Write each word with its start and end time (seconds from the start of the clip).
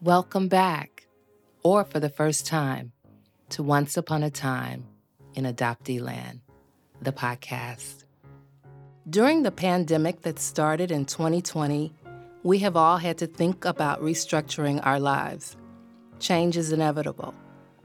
Welcome 0.00 0.46
back, 0.46 1.08
or 1.64 1.82
for 1.82 1.98
the 1.98 2.08
first 2.08 2.46
time, 2.46 2.92
to 3.48 3.64
Once 3.64 3.96
Upon 3.96 4.22
a 4.22 4.30
Time 4.30 4.86
in 5.34 5.42
Adoptee 5.42 6.00
Land, 6.00 6.38
the 7.02 7.10
podcast. 7.10 8.04
During 9.10 9.42
the 9.42 9.50
pandemic 9.50 10.22
that 10.22 10.38
started 10.38 10.92
in 10.92 11.04
2020, 11.04 11.92
we 12.44 12.60
have 12.60 12.76
all 12.76 12.98
had 12.98 13.18
to 13.18 13.26
think 13.26 13.64
about 13.64 14.00
restructuring 14.00 14.78
our 14.86 15.00
lives. 15.00 15.56
Change 16.20 16.56
is 16.56 16.70
inevitable, 16.70 17.34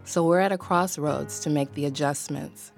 so 0.04 0.24
we're 0.24 0.40
at 0.40 0.52
a 0.52 0.58
crossroads 0.60 1.40
to 1.40 1.50
make 1.50 1.74
the 1.74 1.86
adjustments. 1.86 2.74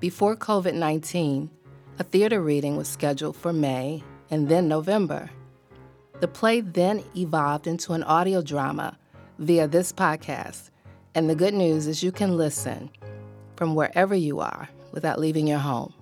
Before 0.00 0.36
COVID 0.36 0.72
19, 0.72 1.50
a 1.98 2.02
theater 2.02 2.40
reading 2.40 2.78
was 2.78 2.88
scheduled 2.88 3.36
for 3.36 3.52
May 3.52 4.02
and 4.30 4.48
then 4.48 4.68
November. 4.68 5.28
The 6.20 6.28
play 6.28 6.60
then 6.60 7.02
evolved 7.16 7.66
into 7.66 7.92
an 7.92 8.04
audio 8.04 8.40
drama 8.40 8.96
via 9.38 9.66
this 9.66 9.92
podcast, 9.92 10.70
and 11.14 11.28
the 11.28 11.34
good 11.34 11.54
news 11.54 11.88
is 11.88 12.04
you 12.04 12.12
can 12.12 12.36
listen 12.36 12.88
from 13.56 13.74
wherever 13.74 14.14
you 14.14 14.38
are 14.40 14.68
without 14.92 15.18
leaving 15.18 15.48
your 15.48 15.58
home. 15.58 15.92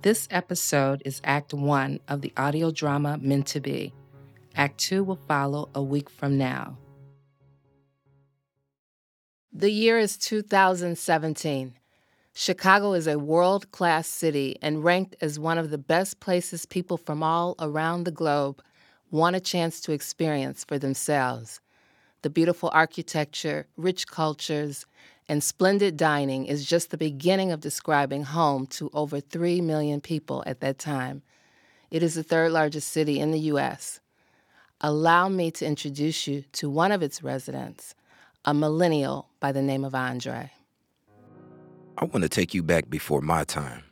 This 0.00 0.26
episode 0.30 1.02
is 1.04 1.20
Act 1.24 1.52
One 1.52 2.00
of 2.08 2.22
the 2.22 2.32
audio 2.36 2.70
drama 2.70 3.18
Meant 3.20 3.46
to 3.48 3.60
Be. 3.60 3.92
Act 4.56 4.78
Two 4.78 5.04
will 5.04 5.20
follow 5.28 5.68
a 5.74 5.82
week 5.82 6.08
from 6.08 6.38
now. 6.38 6.78
The 9.52 9.70
year 9.70 9.98
is 9.98 10.16
2017. 10.16 11.74
Chicago 12.36 12.94
is 12.94 13.06
a 13.06 13.16
world 13.16 13.70
class 13.70 14.08
city 14.08 14.56
and 14.60 14.82
ranked 14.82 15.14
as 15.20 15.38
one 15.38 15.56
of 15.56 15.70
the 15.70 15.78
best 15.78 16.18
places 16.18 16.66
people 16.66 16.96
from 16.96 17.22
all 17.22 17.54
around 17.60 18.02
the 18.02 18.10
globe 18.10 18.60
want 19.12 19.36
a 19.36 19.40
chance 19.40 19.80
to 19.80 19.92
experience 19.92 20.64
for 20.64 20.76
themselves. 20.76 21.60
The 22.22 22.30
beautiful 22.30 22.70
architecture, 22.72 23.68
rich 23.76 24.08
cultures, 24.08 24.84
and 25.28 25.44
splendid 25.44 25.96
dining 25.96 26.46
is 26.46 26.66
just 26.66 26.90
the 26.90 26.98
beginning 26.98 27.52
of 27.52 27.60
describing 27.60 28.24
home 28.24 28.66
to 28.66 28.90
over 28.92 29.20
3 29.20 29.60
million 29.60 30.00
people 30.00 30.42
at 30.44 30.58
that 30.58 30.80
time. 30.80 31.22
It 31.92 32.02
is 32.02 32.14
the 32.14 32.24
third 32.24 32.50
largest 32.50 32.88
city 32.88 33.20
in 33.20 33.30
the 33.30 33.40
U.S. 33.52 34.00
Allow 34.80 35.28
me 35.28 35.52
to 35.52 35.64
introduce 35.64 36.26
you 36.26 36.42
to 36.54 36.68
one 36.68 36.90
of 36.90 37.00
its 37.00 37.22
residents, 37.22 37.94
a 38.44 38.52
millennial 38.52 39.28
by 39.38 39.52
the 39.52 39.62
name 39.62 39.84
of 39.84 39.94
Andre. 39.94 40.50
I 41.96 42.06
want 42.06 42.22
to 42.22 42.28
take 42.28 42.54
you 42.54 42.62
back 42.64 42.90
before 42.90 43.20
my 43.20 43.44
time. 43.44 43.84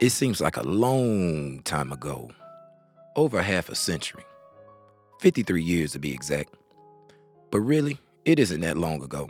It 0.00 0.10
seems 0.10 0.40
like 0.40 0.56
a 0.56 0.62
long 0.62 1.60
time 1.62 1.92
ago, 1.92 2.30
over 3.16 3.42
half 3.42 3.68
a 3.68 3.74
century, 3.74 4.24
53 5.20 5.62
years 5.62 5.92
to 5.92 5.98
be 5.98 6.12
exact. 6.12 6.54
But 7.50 7.60
really, 7.60 7.98
it 8.24 8.38
isn't 8.38 8.62
that 8.62 8.78
long 8.78 9.02
ago. 9.02 9.28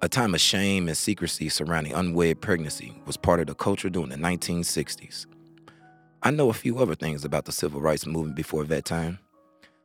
A 0.00 0.08
time 0.08 0.34
of 0.34 0.40
shame 0.40 0.88
and 0.88 0.96
secrecy 0.96 1.48
surrounding 1.48 1.92
unwed 1.92 2.40
pregnancy 2.40 3.00
was 3.06 3.16
part 3.16 3.38
of 3.38 3.46
the 3.46 3.54
culture 3.54 3.88
during 3.88 4.08
the 4.08 4.16
1960s. 4.16 5.26
I 6.24 6.32
know 6.32 6.50
a 6.50 6.54
few 6.54 6.78
other 6.78 6.96
things 6.96 7.24
about 7.24 7.44
the 7.44 7.52
civil 7.52 7.80
rights 7.80 8.04
movement 8.04 8.34
before 8.34 8.64
that 8.64 8.84
time, 8.84 9.20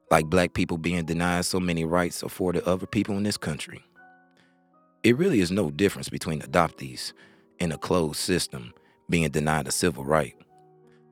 like 0.09 0.25
black 0.25 0.53
people 0.53 0.79
being 0.79 1.05
denied 1.05 1.45
so 1.45 1.59
many 1.59 1.85
rights 1.85 2.23
afforded 2.23 2.63
other 2.63 2.87
people 2.87 3.15
in 3.15 3.21
this 3.23 3.37
country. 3.37 3.83
It 5.03 5.17
really 5.17 5.39
is 5.39 5.51
no 5.51 5.71
difference 5.71 6.09
between 6.09 6.41
adoptees 6.41 7.13
in 7.59 7.71
a 7.71 7.77
closed 7.77 8.19
system 8.19 8.73
being 9.09 9.29
denied 9.29 9.67
a 9.67 9.71
civil 9.71 10.03
right, 10.03 10.35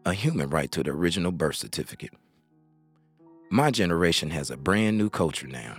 a 0.05 0.13
human 0.13 0.49
right 0.49 0.71
to 0.71 0.83
the 0.83 0.91
original 0.91 1.31
birth 1.31 1.55
certificate. 1.55 2.13
My 3.49 3.71
generation 3.71 4.31
has 4.31 4.49
a 4.49 4.57
brand 4.57 4.97
new 4.97 5.09
culture 5.09 5.47
now, 5.47 5.77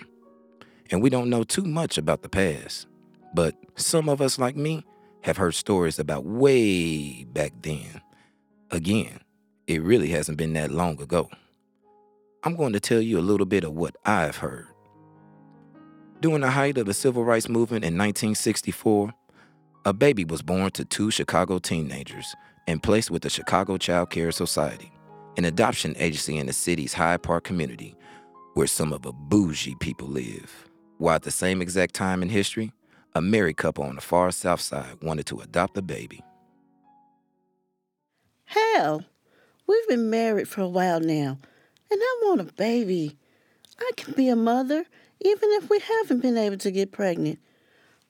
and 0.91 1.03
we 1.03 1.11
don't 1.11 1.29
know 1.29 1.45
too 1.45 1.65
much 1.65 1.99
about 1.99 2.23
the 2.23 2.29
past. 2.29 2.87
But 3.35 3.55
some 3.75 4.09
of 4.09 4.23
us, 4.23 4.39
like 4.39 4.57
me, 4.57 4.85
have 5.23 5.37
heard 5.37 5.55
stories 5.55 5.99
about 5.99 6.25
way 6.25 7.25
back 7.25 7.53
then. 7.61 8.01
Again, 8.71 9.21
it 9.67 9.83
really 9.83 10.09
hasn't 10.09 10.39
been 10.39 10.53
that 10.55 10.71
long 10.71 11.03
ago. 11.03 11.29
I'm 12.45 12.55
going 12.57 12.73
to 12.73 12.81
tell 12.81 13.01
you 13.01 13.19
a 13.19 13.21
little 13.21 13.47
bit 13.47 13.65
of 13.65 13.73
what 13.73 13.97
I've 14.05 14.37
heard. 14.37 14.69
During 16.21 16.41
the 16.41 16.51
height 16.51 16.79
of 16.79 16.87
the 16.87 16.95
civil 16.95 17.25
rights 17.25 17.49
movement 17.49 17.85
in 17.85 17.93
1964, 17.99 19.13
a 19.85 19.93
baby 19.93 20.25
was 20.25 20.43
born 20.43 20.71
to 20.73 20.85
two 20.85 21.11
Chicago 21.11 21.59
teenagers 21.59 22.35
and 22.67 22.83
placed 22.83 23.11
with 23.11 23.23
the 23.23 23.31
Chicago 23.31 23.77
Child 23.77 24.11
Care 24.11 24.33
Society, 24.33 24.91
an 25.37 25.45
adoption 25.45 25.95
agency 25.99 26.39
in 26.39 26.47
the 26.47 26.53
city's 26.53 26.95
Hyde 26.95 27.23
Park 27.23 27.45
community 27.45 27.95
where 28.55 28.67
some 28.67 28.95
of 28.95 29.03
the 29.03 29.13
bougie 29.13 29.75
people 29.81 30.09
live. 30.09 30.71
While 30.97 31.17
at 31.17 31.23
the 31.25 31.31
same 31.31 31.61
exact 31.61 31.95
time 31.95 32.23
in 32.23 32.31
history, 32.31 32.73
a 33.15 33.21
married 33.21 33.59
couple 33.59 33.85
on 33.85 33.97
the 33.97 34.01
far 34.01 34.31
south 34.31 34.63
side 34.63 34.97
wanted 35.03 35.27
to 35.27 35.41
adopt 35.41 35.77
a 35.77 35.83
baby. 35.83 36.25
Hell, 38.47 39.05
we've 39.67 39.89
been 39.89 40.09
married 40.09 40.49
for 40.49 40.63
a 40.63 40.69
while 40.69 41.01
now, 41.01 41.37
and 41.91 42.01
I 42.03 42.21
want 42.23 42.41
a 42.41 42.45
baby. 42.55 43.19
I 43.79 43.91
can 43.97 44.15
be 44.15 44.29
a 44.29 44.37
mother 44.37 44.87
even 45.21 45.51
if 45.53 45.71
we 45.71 45.79
haven't 45.81 46.21
been 46.21 46.37
able 46.37 46.59
to 46.59 46.71
get 46.71 46.93
pregnant. 46.93 47.39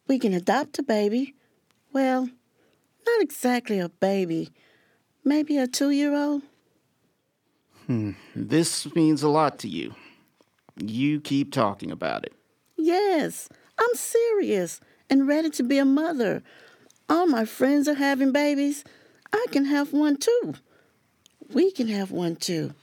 We 0.08 0.18
can 0.18 0.34
adopt 0.34 0.78
a 0.78 0.82
baby. 0.82 1.34
Well, 1.92 2.28
not 3.06 3.20
exactly 3.20 3.78
a 3.78 3.88
baby, 3.88 4.50
maybe 5.24 5.56
a 5.58 5.66
two 5.66 5.90
year 5.90 6.14
old. 6.14 6.42
Hmm. 7.86 8.12
This 8.34 8.92
means 8.94 9.22
a 9.22 9.28
lot 9.28 9.58
to 9.60 9.68
you. 9.68 9.94
You 10.76 11.20
keep 11.20 11.52
talking 11.52 11.90
about 11.90 12.24
it. 12.24 12.32
Yes, 12.76 13.48
I'm 13.78 13.94
serious 13.94 14.80
and 15.08 15.28
ready 15.28 15.50
to 15.50 15.62
be 15.62 15.78
a 15.78 15.84
mother. 15.84 16.42
All 17.08 17.26
my 17.26 17.44
friends 17.44 17.86
are 17.88 17.94
having 17.94 18.32
babies. 18.32 18.84
I 19.32 19.46
can 19.52 19.64
have 19.66 19.92
one 19.92 20.16
too. 20.16 20.54
We 21.52 21.70
can 21.70 21.88
have 21.88 22.10
one 22.10 22.36
too. 22.36 22.74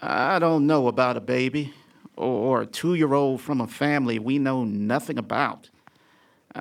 I 0.00 0.38
don't 0.38 0.66
know 0.66 0.86
about 0.88 1.16
a 1.16 1.20
baby 1.20 1.72
or 2.16 2.62
a 2.62 2.66
two 2.66 2.94
year 2.94 3.14
old 3.14 3.40
from 3.40 3.60
a 3.60 3.66
family 3.66 4.18
we 4.18 4.38
know 4.38 4.64
nothing 4.64 5.18
about. 5.18 5.70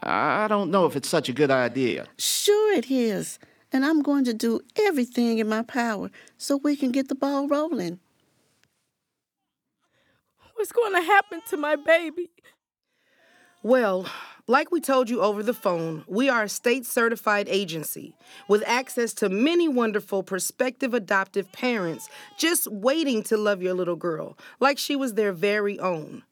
I 0.04 0.48
don't 0.48 0.70
know 0.72 0.86
if 0.86 0.96
it's 0.96 1.10
such 1.10 1.30
a 1.30 1.34
good 1.34 1.52
idea. 1.52 2.08
Sure, 2.18 2.74
it 2.74 2.92
is. 2.92 3.40
And 3.72 3.86
I'm 3.86 4.02
going 4.02 4.24
to 4.26 4.34
do 4.34 4.62
everything 4.78 5.40
in 5.40 5.50
my 5.50 5.62
power 5.62 6.10
so 6.38 6.58
we 6.58 6.76
can 6.76 6.92
get 6.92 7.10
the 7.10 7.16
ball 7.16 7.48
rolling. 7.48 8.00
What's 10.56 10.72
going 10.72 10.94
to 10.94 11.02
happen 11.02 11.42
to 11.50 11.58
my 11.58 11.76
baby? 11.76 12.30
Well, 13.62 14.08
like 14.48 14.72
we 14.72 14.80
told 14.80 15.10
you 15.10 15.22
over 15.22 15.44
the 15.44 15.54
phone, 15.54 16.06
we 16.08 16.30
are 16.30 16.44
a 16.44 16.50
state 16.50 16.86
certified 16.86 17.50
agency 17.50 18.16
with 18.48 18.64
access 18.66 19.14
to 19.14 19.28
many 19.28 19.68
wonderful 19.68 20.24
prospective 20.24 20.94
adoptive 20.94 21.52
parents 21.52 22.08
just 22.38 22.66
waiting 22.72 23.22
to 23.24 23.36
love 23.36 23.62
your 23.62 23.74
little 23.74 23.98
girl 23.98 24.38
like 24.62 24.78
she 24.78 24.96
was 24.96 25.14
their 25.14 25.34
very 25.34 25.78
own. 25.80 26.24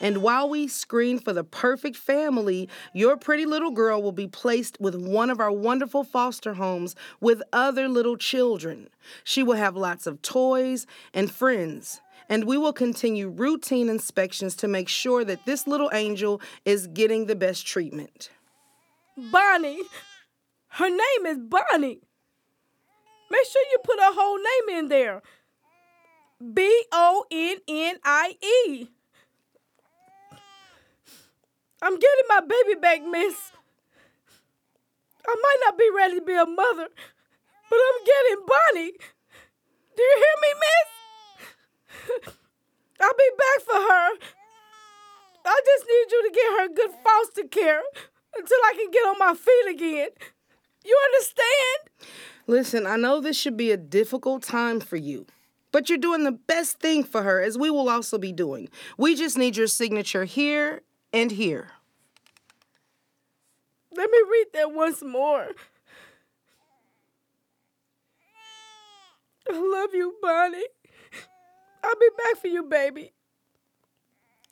And 0.00 0.18
while 0.18 0.48
we 0.48 0.68
screen 0.68 1.18
for 1.18 1.32
the 1.32 1.44
perfect 1.44 1.96
family, 1.96 2.68
your 2.94 3.16
pretty 3.16 3.46
little 3.46 3.70
girl 3.70 4.02
will 4.02 4.12
be 4.12 4.28
placed 4.28 4.78
with 4.80 4.94
one 4.94 5.28
of 5.28 5.40
our 5.40 5.52
wonderful 5.52 6.04
foster 6.04 6.54
homes 6.54 6.94
with 7.20 7.42
other 7.52 7.88
little 7.88 8.16
children. 8.16 8.88
She 9.24 9.42
will 9.42 9.56
have 9.56 9.76
lots 9.76 10.06
of 10.06 10.22
toys 10.22 10.86
and 11.12 11.30
friends 11.30 12.00
and 12.28 12.44
we 12.44 12.58
will 12.58 12.72
continue 12.72 13.28
routine 13.28 13.88
inspections 13.88 14.54
to 14.56 14.68
make 14.68 14.88
sure 14.88 15.24
that 15.24 15.46
this 15.46 15.66
little 15.66 15.90
angel 15.92 16.40
is 16.64 16.86
getting 16.86 17.26
the 17.26 17.36
best 17.36 17.66
treatment. 17.66 18.30
Bonnie. 19.16 19.82
Her 20.68 20.88
name 20.88 21.26
is 21.26 21.38
Bonnie. 21.38 22.00
Make 23.30 23.46
sure 23.50 23.62
you 23.72 23.78
put 23.82 23.98
her 23.98 24.12
whole 24.12 24.38
name 24.38 24.78
in 24.78 24.88
there. 24.88 25.22
B 26.54 26.84
O 26.92 27.24
N 27.30 27.56
N 27.66 27.96
I 28.04 28.36
E. 28.40 28.88
I'm 31.82 31.94
getting 31.94 32.28
my 32.28 32.40
baby 32.40 32.80
back, 32.80 33.02
miss. 33.02 33.52
I 35.26 35.34
might 35.34 35.56
not 35.64 35.78
be 35.78 35.90
ready 35.94 36.14
to 36.16 36.24
be 36.24 36.34
a 36.34 36.46
mother, 36.46 36.88
but 37.70 37.78
I'm 37.78 38.04
getting 38.04 38.46
Bonnie. 38.46 38.92
Do 39.96 40.02
you 40.02 40.16
hear 40.16 40.36
me, 40.42 40.54
miss? 40.54 40.97
I'll 43.00 43.14
be 43.18 43.30
back 43.36 43.64
for 43.64 43.80
her. 43.80 44.08
I 45.44 45.60
just 45.64 45.86
need 45.86 46.12
you 46.12 46.28
to 46.28 46.34
get 46.34 46.60
her 46.60 46.68
good 46.74 46.90
foster 47.02 47.48
care 47.48 47.82
until 48.36 48.58
I 48.64 48.74
can 48.74 48.90
get 48.90 49.06
on 49.06 49.16
my 49.18 49.34
feet 49.34 49.70
again. 49.70 50.08
You 50.84 50.98
understand? 51.06 52.18
Listen, 52.46 52.86
I 52.86 52.96
know 52.96 53.20
this 53.20 53.38
should 53.38 53.56
be 53.56 53.70
a 53.70 53.76
difficult 53.76 54.42
time 54.42 54.80
for 54.80 54.96
you, 54.96 55.26
but 55.72 55.88
you're 55.88 55.98
doing 55.98 56.24
the 56.24 56.32
best 56.32 56.80
thing 56.80 57.04
for 57.04 57.22
her, 57.22 57.40
as 57.42 57.58
we 57.58 57.70
will 57.70 57.88
also 57.88 58.18
be 58.18 58.32
doing. 58.32 58.68
We 58.96 59.14
just 59.14 59.36
need 59.38 59.56
your 59.56 59.66
signature 59.66 60.24
here 60.24 60.82
and 61.12 61.30
here. 61.30 61.68
Let 63.94 64.10
me 64.10 64.18
read 64.30 64.46
that 64.54 64.72
once 64.72 65.02
more. 65.02 65.48
I 69.50 69.52
love 69.52 69.94
you, 69.94 70.14
Bonnie. 70.20 70.64
I'll 71.88 71.98
be 71.98 72.10
back 72.18 72.36
for 72.36 72.48
you, 72.48 72.64
baby. 72.64 73.12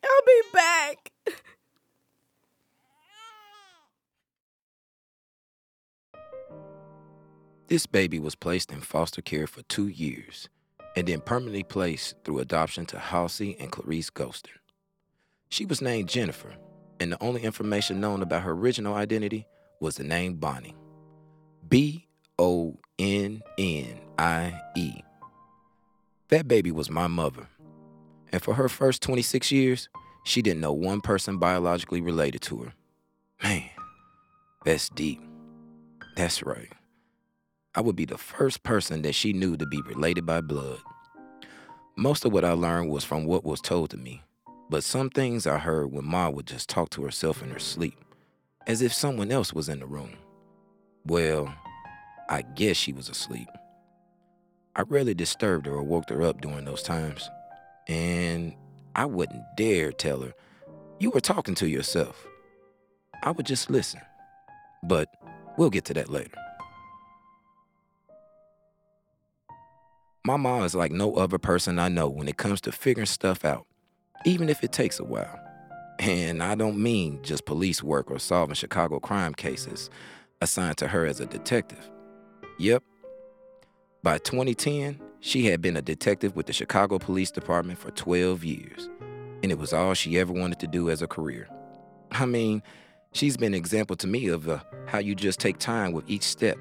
I'll 0.03 0.27
be 0.27 0.43
back. 0.53 1.13
This 7.69 7.85
baby 7.85 8.19
was 8.19 8.37
placed 8.37 8.73
in 8.73 8.81
foster 8.81 9.21
care 9.21 9.47
for 9.47 9.63
two 9.63 9.89
years 9.89 10.49
and 10.95 11.07
then 11.07 11.21
permanently 11.21 11.63
placed 11.63 12.15
through 12.25 12.39
adoption 12.39 12.87
to 12.87 12.99
Halsey 12.99 13.57
and 13.61 13.71
Clarice 13.71 14.09
Gholston. 14.09 14.57
She 15.51 15.67
was 15.67 15.83
named 15.83 16.09
Jennifer, 16.09 16.55
and 17.01 17.13
the 17.13 17.23
only 17.23 17.43
information 17.43 18.01
known 18.01 18.23
about 18.23 18.43
her 18.43 18.53
original 18.53 18.95
identity 18.95 19.47
was 19.81 19.97
the 19.97 20.05
name 20.05 20.37
Bonnie. 20.37 20.75
B 21.69 22.07
O 22.39 22.79
N 22.99 23.43
N 23.59 24.01
I 24.17 24.59
E. 24.77 25.03
That 26.29 26.49
baby 26.49 26.73
was 26.73 26.91
my 26.91 27.07
mother, 27.07 27.47
and 28.33 28.43
for 28.43 28.55
her 28.55 28.69
first 28.69 29.01
26 29.03 29.53
years, 29.53 29.89
she 30.25 30.43
didn't 30.43 30.61
know 30.61 30.73
one 30.73 31.01
person 31.01 31.39
biologically 31.39 32.01
related 32.01 32.43
to 32.43 32.65
her. 32.65 32.73
Man, 33.43 33.71
that's 34.65 34.89
deep. 34.89 35.21
That's 36.17 36.43
right. 36.43 36.73
I 37.77 37.81
would 37.81 37.95
be 37.95 38.07
the 38.07 38.19
first 38.19 38.65
person 38.65 39.03
that 39.03 39.15
she 39.15 39.33
knew 39.33 39.57
to 39.57 39.67
be 39.67 39.81
related 39.83 40.27
by 40.27 40.41
blood. 40.41 40.81
Most 41.97 42.25
of 42.25 42.33
what 42.33 42.45
I 42.45 42.53
learned 42.53 42.91
was 42.91 43.05
from 43.05 43.25
what 43.25 43.45
was 43.45 43.61
told 43.61 43.91
to 43.91 43.97
me, 43.97 44.23
but 44.69 44.83
some 44.83 45.11
things 45.11 45.47
I 45.47 45.59
heard 45.59 45.93
when 45.93 46.05
Ma 46.05 46.29
would 46.29 46.47
just 46.47 46.69
talk 46.69 46.91
to 46.91 47.05
herself 47.05 47.41
in 47.41 47.51
her 47.51 47.61
sleep, 47.61 48.05
as 48.67 48.83
if 48.83 48.93
someone 48.93 49.31
else 49.31 49.53
was 49.53 49.69
in 49.69 49.79
the 49.79 49.87
room. 49.87 50.17
Well, 51.05 51.55
I 52.29 52.43
guess 52.43 52.77
she 52.77 52.93
was 52.93 53.09
asleep. 53.09 53.49
I 54.77 54.83
rarely 54.83 55.15
disturbed 55.15 55.65
her 55.65 55.73
or 55.73 55.83
woke 55.83 56.11
her 56.11 56.21
up 56.23 56.43
during 56.43 56.67
those 56.67 56.83
times, 56.83 57.31
and 57.89 58.55
I 58.95 59.07
wouldn't 59.07 59.43
dare 59.57 59.91
tell 59.91 60.21
her, 60.21 60.35
You 61.01 61.11
were 61.11 61.21
talking 61.21 61.55
to 61.57 61.69
yourself. 61.69 62.27
I 63.23 63.31
would 63.31 63.47
just 63.47 63.71
listen. 63.71 64.03
But 64.83 65.09
we'll 65.57 65.71
get 65.71 65.87
to 65.87 65.95
that 65.95 66.11
later. 66.11 66.37
My 70.27 70.37
mom 70.37 70.65
is 70.65 70.75
like 70.75 70.93
no 70.93 71.15
other 71.15 71.39
person 71.39 71.79
I 71.79 71.89
know 71.89 72.11
when 72.11 72.29
it 72.29 72.37
comes 72.37 72.61
to 72.63 72.73
figuring 72.73 73.07
stuff 73.07 73.47
out, 73.47 73.67
even 74.27 74.51
if 74.51 74.63
it 74.63 74.73
takes 74.73 75.01
a 75.01 75.05
while. 75.05 75.41
And 76.01 76.43
I 76.43 76.55
don't 76.55 76.83
mean 76.83 77.21
just 77.23 77.47
police 77.47 77.83
work 77.83 78.11
or 78.11 78.19
solving 78.19 78.55
Chicago 78.55 79.01
crime 79.01 79.33
cases 79.33 79.89
assigned 80.43 80.77
to 80.79 80.89
her 80.89 81.07
as 81.07 81.21
a 81.21 81.27
detective. 81.27 81.89
Yep. 82.59 82.83
By 84.07 84.19
2010, 84.19 85.01
she 85.19 85.47
had 85.47 85.61
been 85.61 85.77
a 85.77 85.83
detective 85.83 86.37
with 86.37 86.47
the 86.47 86.53
Chicago 86.53 86.97
Police 86.97 87.33
Department 87.33 87.77
for 87.77 87.91
12 87.91 88.45
years, 88.45 88.89
and 89.43 89.51
it 89.51 89.59
was 89.59 89.73
all 89.73 89.95
she 89.95 90.17
ever 90.21 90.33
wanted 90.33 90.61
to 90.61 90.69
do 90.69 90.91
as 90.91 91.03
a 91.03 91.09
career. 91.09 91.49
I 92.13 92.25
mean, 92.25 92.63
she's 93.11 93.37
been 93.37 93.53
an 93.53 93.59
example 93.59 93.97
to 93.97 94.07
me 94.07 94.29
of 94.29 94.49
uh, 94.49 94.61
how 94.87 95.01
you 95.01 95.17
just 95.17 95.41
take 95.41 95.59
time 95.59 95.91
with 95.91 96.09
each 96.09 96.23
step 96.23 96.57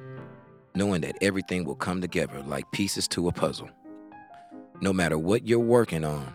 knowing 0.73 1.01
that 1.01 1.19
everything 1.21 1.65
will 1.65 1.75
come 1.75 2.01
together 2.01 2.41
like 2.47 2.65
pieces 2.71 3.07
to 3.09 3.27
a 3.27 3.31
puzzle. 3.31 3.69
No 4.81 4.91
matter 4.91 5.19
what 5.19 5.47
you're 5.47 5.59
working 5.59 6.03
on, 6.03 6.33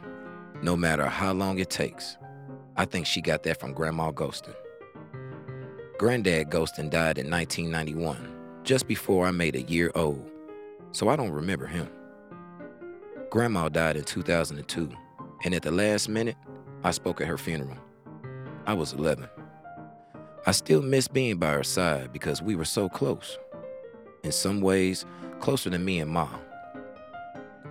no 0.63 0.77
matter 0.77 1.07
how 1.07 1.33
long 1.33 1.59
it 1.59 1.71
takes. 1.71 2.17
I 2.77 2.85
think 2.85 3.05
she 3.05 3.21
got 3.21 3.43
that 3.43 3.59
from 3.59 3.73
Grandma 3.73 4.13
Gholston. 4.13 4.55
Granddad 5.99 6.51
Gholston 6.51 6.89
died 6.89 7.19
in 7.19 7.29
1991, 7.29 8.63
just 8.63 8.87
before 8.87 9.27
I 9.27 9.33
made 9.33 9.57
a 9.57 9.63
year 9.63 9.91
old, 9.97 10.31
so 10.93 11.09
I 11.09 11.17
don't 11.17 11.31
remember 11.31 11.67
him. 11.67 11.89
Grandma 13.31 13.69
died 13.69 13.97
in 13.97 14.05
2002, 14.05 14.91
and 15.45 15.55
at 15.55 15.63
the 15.63 15.71
last 15.71 16.09
minute, 16.09 16.37
I 16.83 16.91
spoke 16.91 17.21
at 17.21 17.29
her 17.29 17.39
funeral. 17.39 17.79
I 18.67 18.75
was 18.75 18.93
11. 18.93 19.29
I 20.47 20.53
still 20.53 20.83
miss 20.83 21.07
being 21.07 21.37
by 21.37 21.53
her 21.53 21.63
side 21.63 22.13
because 22.13 22.43
we 22.43 22.57
were 22.57 22.65
so 22.65 22.89
close 22.89 23.39
in 24.25 24.33
some 24.33 24.61
ways, 24.61 25.05
closer 25.41 25.71
than 25.71 25.85
me 25.85 26.01
and 26.01 26.11
mom. 26.11 26.41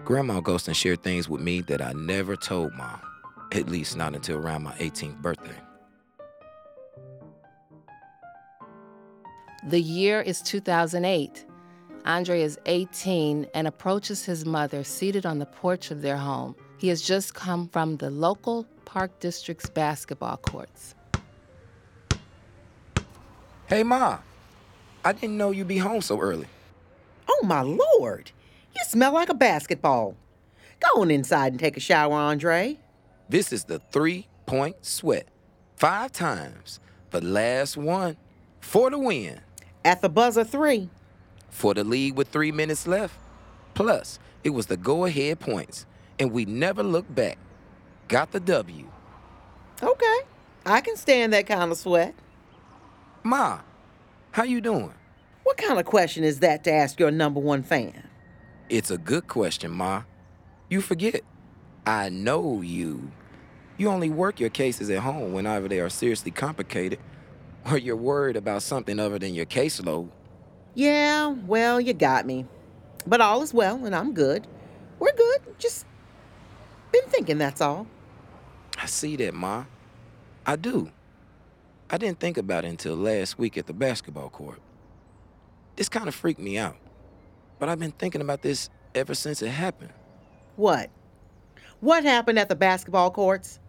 Grandma 0.05 0.39
Gholston 0.39 0.75
shared 0.75 1.03
things 1.03 1.27
with 1.29 1.41
me 1.41 1.61
that 1.61 1.81
I 1.81 1.93
never 1.93 2.35
told 2.35 2.73
mom, 2.73 2.99
at 3.51 3.69
least 3.69 3.97
not 3.97 4.15
until 4.15 4.37
around 4.37 4.63
my 4.63 4.73
18th 4.73 5.21
birthday. 5.21 5.55
The 9.67 9.81
year 9.81 10.21
is 10.21 10.41
2008. 10.41 11.45
Andre 12.05 12.41
is 12.41 12.57
18 12.65 13.47
and 13.53 13.67
approaches 13.67 14.25
his 14.25 14.45
mother 14.45 14.83
seated 14.83 15.25
on 15.25 15.39
the 15.39 15.45
porch 15.45 15.91
of 15.91 16.01
their 16.01 16.17
home. 16.17 16.55
He 16.77 16.87
has 16.87 17.01
just 17.01 17.33
come 17.33 17.67
from 17.67 17.97
the 17.97 18.09
local 18.09 18.65
Park 18.85 19.19
District's 19.19 19.69
basketball 19.69 20.37
courts. 20.37 20.95
Hey, 23.67 23.83
Ma, 23.83 24.19
I 25.05 25.13
didn't 25.13 25.37
know 25.37 25.51
you'd 25.51 25.67
be 25.67 25.77
home 25.77 26.01
so 26.01 26.19
early. 26.19 26.47
Oh, 27.27 27.45
my 27.45 27.61
lord. 27.61 28.31
You 28.75 28.83
smell 28.87 29.13
like 29.13 29.29
a 29.29 29.35
basketball. 29.35 30.15
Go 30.79 31.01
on 31.01 31.11
inside 31.11 31.53
and 31.53 31.59
take 31.59 31.77
a 31.77 31.81
shower, 31.81 32.13
Andre. 32.13 32.79
This 33.27 33.53
is 33.53 33.65
the 33.65 33.79
three 33.91 34.27
point 34.45 34.83
sweat. 34.85 35.27
Five 35.75 36.11
times. 36.11 36.79
The 37.11 37.21
last 37.21 37.77
one 37.77 38.17
for 38.61 38.89
the 38.89 38.97
win. 38.97 39.41
At 39.85 40.01
the 40.01 40.09
buzzer 40.09 40.43
three. 40.43 40.89
For 41.49 41.73
the 41.73 41.83
lead 41.83 42.15
with 42.15 42.29
three 42.29 42.51
minutes 42.51 42.87
left. 42.87 43.15
Plus, 43.73 44.19
it 44.43 44.51
was 44.51 44.67
the 44.67 44.77
go 44.77 45.05
ahead 45.05 45.39
points, 45.39 45.85
and 46.19 46.31
we 46.31 46.45
never 46.45 46.83
looked 46.83 47.13
back. 47.13 47.37
Got 48.07 48.31
the 48.31 48.39
W. 48.39 48.87
Okay. 49.81 50.19
I 50.65 50.81
can 50.81 50.95
stand 50.95 51.33
that 51.33 51.47
kind 51.47 51.71
of 51.71 51.77
sweat. 51.77 52.13
Ma, 53.23 53.59
how 54.31 54.43
you 54.43 54.61
doing? 54.61 54.93
What 55.43 55.57
kind 55.57 55.79
of 55.79 55.85
question 55.85 56.23
is 56.23 56.39
that 56.41 56.63
to 56.65 56.71
ask 56.71 56.99
your 56.99 57.11
number 57.11 57.39
one 57.39 57.63
fan? 57.63 58.07
It's 58.69 58.91
a 58.91 58.97
good 58.97 59.27
question, 59.27 59.71
Ma. 59.71 60.03
You 60.69 60.81
forget. 60.81 61.21
I 61.85 62.09
know 62.09 62.61
you. 62.61 63.11
You 63.77 63.89
only 63.89 64.09
work 64.09 64.39
your 64.39 64.49
cases 64.49 64.89
at 64.89 64.99
home 64.99 65.33
whenever 65.33 65.67
they 65.67 65.79
are 65.79 65.89
seriously 65.89 66.31
complicated 66.31 66.99
or 67.69 67.77
you're 67.77 67.95
worried 67.95 68.35
about 68.35 68.61
something 68.61 68.99
other 68.99 69.17
than 69.17 69.33
your 69.33 69.45
caseload. 69.45 70.09
Yeah, 70.79 71.35
well, 71.45 71.81
you 71.81 71.91
got 71.91 72.25
me. 72.25 72.45
But 73.05 73.19
all 73.19 73.41
is 73.41 73.53
well, 73.53 73.83
and 73.83 73.93
I'm 73.93 74.13
good. 74.13 74.47
We're 74.97 75.11
good. 75.11 75.59
Just 75.59 75.85
been 76.93 77.03
thinking, 77.07 77.37
that's 77.37 77.59
all. 77.59 77.85
I 78.81 78.85
see 78.85 79.17
that, 79.17 79.33
Ma. 79.33 79.65
I 80.45 80.55
do. 80.55 80.89
I 81.89 81.97
didn't 81.97 82.21
think 82.21 82.37
about 82.37 82.63
it 82.63 82.69
until 82.69 82.95
last 82.95 83.37
week 83.37 83.57
at 83.57 83.67
the 83.67 83.73
basketball 83.73 84.29
court. 84.29 84.61
This 85.75 85.89
kind 85.89 86.07
of 86.07 86.15
freaked 86.15 86.39
me 86.39 86.57
out. 86.57 86.77
But 87.59 87.67
I've 87.67 87.79
been 87.79 87.91
thinking 87.91 88.21
about 88.21 88.41
this 88.41 88.69
ever 88.95 89.13
since 89.13 89.41
it 89.41 89.49
happened. 89.49 89.91
What? 90.55 90.89
What 91.81 92.05
happened 92.05 92.39
at 92.39 92.47
the 92.47 92.55
basketball 92.55 93.11
courts? 93.11 93.59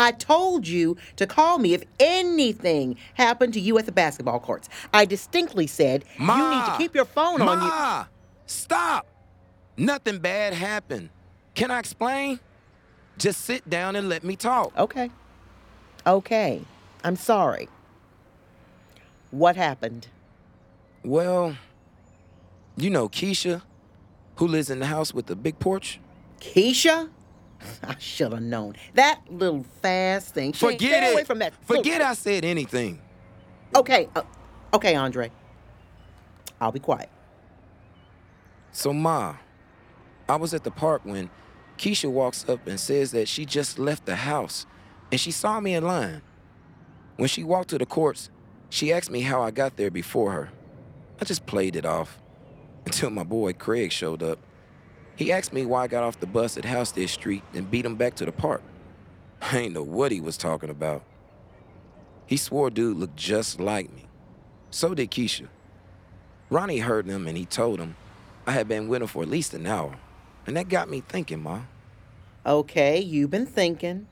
I 0.00 0.12
told 0.12 0.66
you 0.66 0.96
to 1.16 1.26
call 1.26 1.58
me 1.58 1.74
if 1.74 1.84
anything 2.00 2.96
happened 3.14 3.52
to 3.52 3.60
you 3.60 3.76
at 3.76 3.84
the 3.84 3.92
basketball 3.92 4.40
courts. 4.40 4.70
I 4.94 5.04
distinctly 5.04 5.66
said 5.66 6.06
Ma! 6.18 6.36
you 6.36 6.56
need 6.56 6.64
to 6.72 6.78
keep 6.78 6.94
your 6.94 7.04
phone 7.04 7.40
Ma! 7.40 7.52
on 7.52 8.02
you. 8.02 8.08
Stop! 8.46 9.06
Nothing 9.76 10.18
bad 10.18 10.54
happened. 10.54 11.10
Can 11.54 11.70
I 11.70 11.78
explain? 11.78 12.40
Just 13.18 13.42
sit 13.42 13.68
down 13.68 13.94
and 13.94 14.08
let 14.08 14.24
me 14.24 14.36
talk. 14.36 14.76
Okay. 14.78 15.10
Okay. 16.06 16.62
I'm 17.04 17.16
sorry. 17.16 17.68
What 19.30 19.56
happened? 19.56 20.08
Well, 21.04 21.56
you 22.74 22.88
know 22.88 23.10
Keisha, 23.10 23.60
who 24.36 24.48
lives 24.48 24.70
in 24.70 24.78
the 24.78 24.86
house 24.86 25.12
with 25.12 25.26
the 25.26 25.36
big 25.36 25.58
porch? 25.58 26.00
Keisha? 26.40 27.10
I 27.82 27.96
should 27.98 28.32
have 28.32 28.42
known. 28.42 28.74
That 28.94 29.20
little 29.30 29.64
fast 29.82 30.34
thing. 30.34 30.52
She 30.52 30.66
Forget 30.66 31.04
it. 31.04 31.12
away 31.12 31.24
from 31.24 31.38
that. 31.40 31.52
Forget 31.64 32.00
I 32.00 32.14
said 32.14 32.44
anything. 32.44 33.00
Okay. 33.74 34.08
Uh, 34.14 34.22
okay, 34.74 34.94
Andre. 34.94 35.30
I'll 36.60 36.72
be 36.72 36.80
quiet. 36.80 37.08
So, 38.72 38.92
Ma, 38.92 39.36
I 40.28 40.36
was 40.36 40.54
at 40.54 40.64
the 40.64 40.70
park 40.70 41.02
when 41.04 41.30
Keisha 41.78 42.10
walks 42.10 42.48
up 42.48 42.66
and 42.66 42.78
says 42.78 43.10
that 43.12 43.28
she 43.28 43.44
just 43.44 43.78
left 43.78 44.06
the 44.06 44.16
house 44.16 44.66
and 45.10 45.20
she 45.20 45.30
saw 45.30 45.60
me 45.60 45.74
in 45.74 45.84
line. 45.84 46.22
When 47.16 47.28
she 47.28 47.42
walked 47.42 47.70
to 47.70 47.78
the 47.78 47.86
courts, 47.86 48.30
she 48.68 48.92
asked 48.92 49.10
me 49.10 49.22
how 49.22 49.42
I 49.42 49.50
got 49.50 49.76
there 49.76 49.90
before 49.90 50.32
her. 50.32 50.50
I 51.20 51.24
just 51.24 51.46
played 51.46 51.76
it 51.76 51.84
off 51.84 52.18
until 52.86 53.10
my 53.10 53.24
boy 53.24 53.52
Craig 53.52 53.92
showed 53.92 54.22
up. 54.22 54.38
He 55.20 55.30
asked 55.30 55.52
me 55.52 55.66
why 55.66 55.82
I 55.82 55.86
got 55.86 56.02
off 56.02 56.18
the 56.18 56.26
bus 56.26 56.56
at 56.56 56.64
Halsted 56.64 57.10
Street 57.10 57.42
and 57.52 57.70
beat 57.70 57.84
him 57.84 57.96
back 57.96 58.14
to 58.14 58.24
the 58.24 58.32
park. 58.32 58.62
I 59.42 59.58
ain't 59.58 59.74
know 59.74 59.82
what 59.82 60.12
he 60.12 60.20
was 60.22 60.38
talking 60.38 60.70
about. 60.70 61.02
He 62.24 62.38
swore 62.38 62.70
dude 62.70 62.96
looked 62.96 63.16
just 63.16 63.60
like 63.60 63.92
me. 63.92 64.06
So 64.70 64.94
did 64.94 65.10
Keisha. 65.10 65.48
Ronnie 66.48 66.78
heard 66.78 67.04
him 67.04 67.26
and 67.28 67.36
he 67.36 67.44
told 67.44 67.80
him 67.80 67.96
I 68.46 68.52
had 68.52 68.66
been 68.66 68.88
with 68.88 69.02
him 69.02 69.08
for 69.08 69.22
at 69.22 69.28
least 69.28 69.52
an 69.52 69.66
hour. 69.66 69.98
And 70.46 70.56
that 70.56 70.70
got 70.70 70.88
me 70.88 71.02
thinking, 71.06 71.42
Ma. 71.42 71.60
Okay, 72.46 72.98
you've 72.98 73.30
been 73.30 73.44
thinking. 73.44 74.06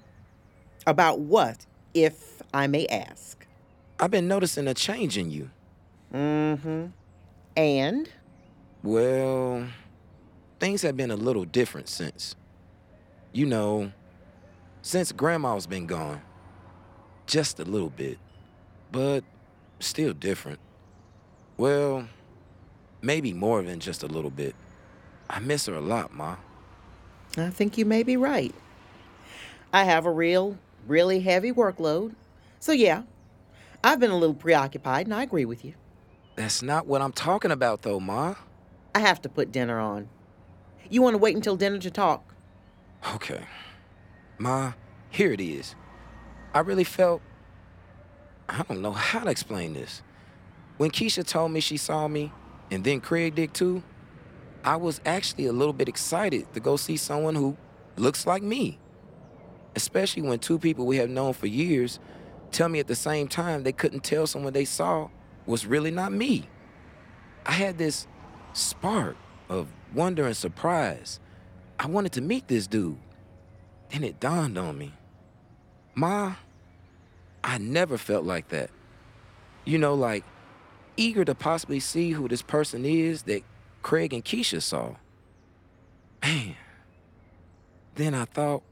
About 0.87 1.21
what, 1.21 1.65
if 1.95 2.43
I 2.53 2.67
may 2.67 2.87
ask? 2.89 3.47
I've 3.99 4.11
been 4.11 4.29
noticing 4.29 4.69
a 4.69 4.75
change 4.75 5.17
in 5.17 5.31
you. 5.31 5.49
Mm 6.13 6.61
hmm. 6.61 6.87
And? 7.57 8.11
Well, 8.83 9.69
things 10.59 10.83
have 10.83 10.97
been 10.97 11.11
a 11.11 11.17
little 11.17 11.45
different 11.45 11.89
since. 11.89 12.35
You 13.33 13.47
know, 13.47 13.93
since 14.83 15.13
Grandma's 15.13 15.67
been 15.67 15.87
gone. 15.87 16.23
Just 17.27 17.61
a 17.61 17.65
little 17.65 17.91
bit. 17.91 18.19
But 18.91 19.23
still 19.81 20.13
different. 20.13 20.59
Well, 21.57 22.09
maybe 23.03 23.33
more 23.33 23.63
than 23.63 23.81
just 23.81 24.03
a 24.03 24.07
little 24.07 24.31
bit. 24.31 24.55
I 25.29 25.41
miss 25.41 25.67
her 25.67 25.75
a 25.75 25.81
lot, 25.81 26.15
Ma. 26.15 26.37
I 27.37 27.51
think 27.51 27.77
you 27.77 27.85
may 27.85 28.03
be 28.03 28.17
right. 28.17 28.55
I 29.73 29.85
have 29.85 30.07
a 30.07 30.11
real, 30.11 30.57
really 30.87 31.21
heavy 31.21 31.53
workload. 31.53 32.15
So, 32.59 32.73
yeah, 32.73 33.03
I've 33.85 34.01
been 34.01 34.11
a 34.11 34.17
little 34.17 34.35
preoccupied, 34.35 35.07
and 35.07 35.15
I 35.15 35.23
agree 35.23 35.45
with 35.45 35.65
you. 35.65 35.75
That's 36.37 36.63
not 36.63 36.87
what 36.87 37.03
I'm 37.03 37.13
talking 37.13 37.51
about, 37.51 37.83
though, 37.83 38.01
Ma. 38.01 38.37
I 38.95 39.01
have 39.01 39.21
to 39.23 39.29
put 39.29 39.53
dinner 39.53 39.79
on. 39.79 40.09
You 40.91 41.03
want 41.03 41.15
to 41.15 41.19
wait 41.19 41.37
until 41.37 41.57
dinner 41.57 41.79
to 41.79 41.91
talk? 41.91 42.35
Okay. 43.15 43.43
Ma, 44.39 44.73
here 45.11 45.33
it 45.33 45.41
is. 45.41 45.75
I 46.55 46.61
really 46.61 46.85
felt. 46.85 47.21
I 48.49 48.63
don't 48.63 48.81
know 48.81 48.93
how 48.93 49.21
to 49.21 49.31
explain 49.31 49.75
this. 49.75 50.03
When 50.79 50.91
Keisha 50.91 51.27
told 51.27 51.53
me 51.53 51.61
she 51.61 51.77
saw 51.77 52.09
me, 52.09 52.33
and 52.71 52.85
then 52.85 53.01
Craig 53.01 53.35
did 53.35 53.53
too, 53.53 53.83
I 54.65 54.77
was 54.77 55.01
actually 55.05 55.47
a 55.47 55.53
little 55.53 55.73
bit 55.73 55.89
excited 55.89 56.53
to 56.55 56.61
go 56.61 56.77
see 56.77 56.97
someone 56.97 57.35
who 57.35 57.57
looks 57.97 58.27
like 58.27 58.43
me. 58.43 58.79
Especially 59.77 60.23
when 60.23 60.39
two 60.39 60.59
people 60.59 60.87
we 60.87 60.97
have 60.97 61.11
known 61.11 61.33
for 61.35 61.47
years 61.47 62.01
tell 62.51 62.69
me 62.69 62.79
at 62.79 62.87
the 62.87 62.95
same 62.95 63.29
time 63.29 63.63
they 63.63 63.73
couldn't 63.73 64.01
tell 64.01 64.27
someone 64.27 64.53
they 64.53 64.65
saw 64.65 65.09
was 65.47 65.67
really 65.67 65.91
not 65.91 66.13
me. 66.13 66.49
I 67.45 67.53
had 67.53 67.79
this 67.79 68.07
spark 68.53 69.17
of 69.49 69.69
wonder 69.95 70.27
and 70.27 70.37
surprise. 70.37 71.21
I 71.79 71.87
wanted 71.87 72.13
to 72.13 72.21
meet 72.21 72.49
this 72.49 72.67
dude. 72.67 72.99
Then 73.91 74.05
it 74.05 74.21
dawned 74.21 74.59
on 74.59 74.77
me. 74.77 74.93
Ma, 75.95 76.35
I 77.43 77.59
never 77.59 77.97
felt 77.99 78.25
like 78.25 78.49
that. 78.49 78.71
You 79.65 79.79
know, 79.79 79.95
like 79.95 80.25
eager 80.97 81.25
to 81.25 81.35
possibly 81.35 81.81
see 81.81 82.13
who 82.13 82.29
this 82.29 82.43
person 82.43 82.85
is 82.85 83.23
that 83.23 83.43
Craig 83.83 84.13
and 84.13 84.25
Keisha 84.25 84.61
saw. 84.63 84.97
Man. 86.23 86.57
Then 87.95 88.15
I 88.15 88.27
thought, 88.27 88.63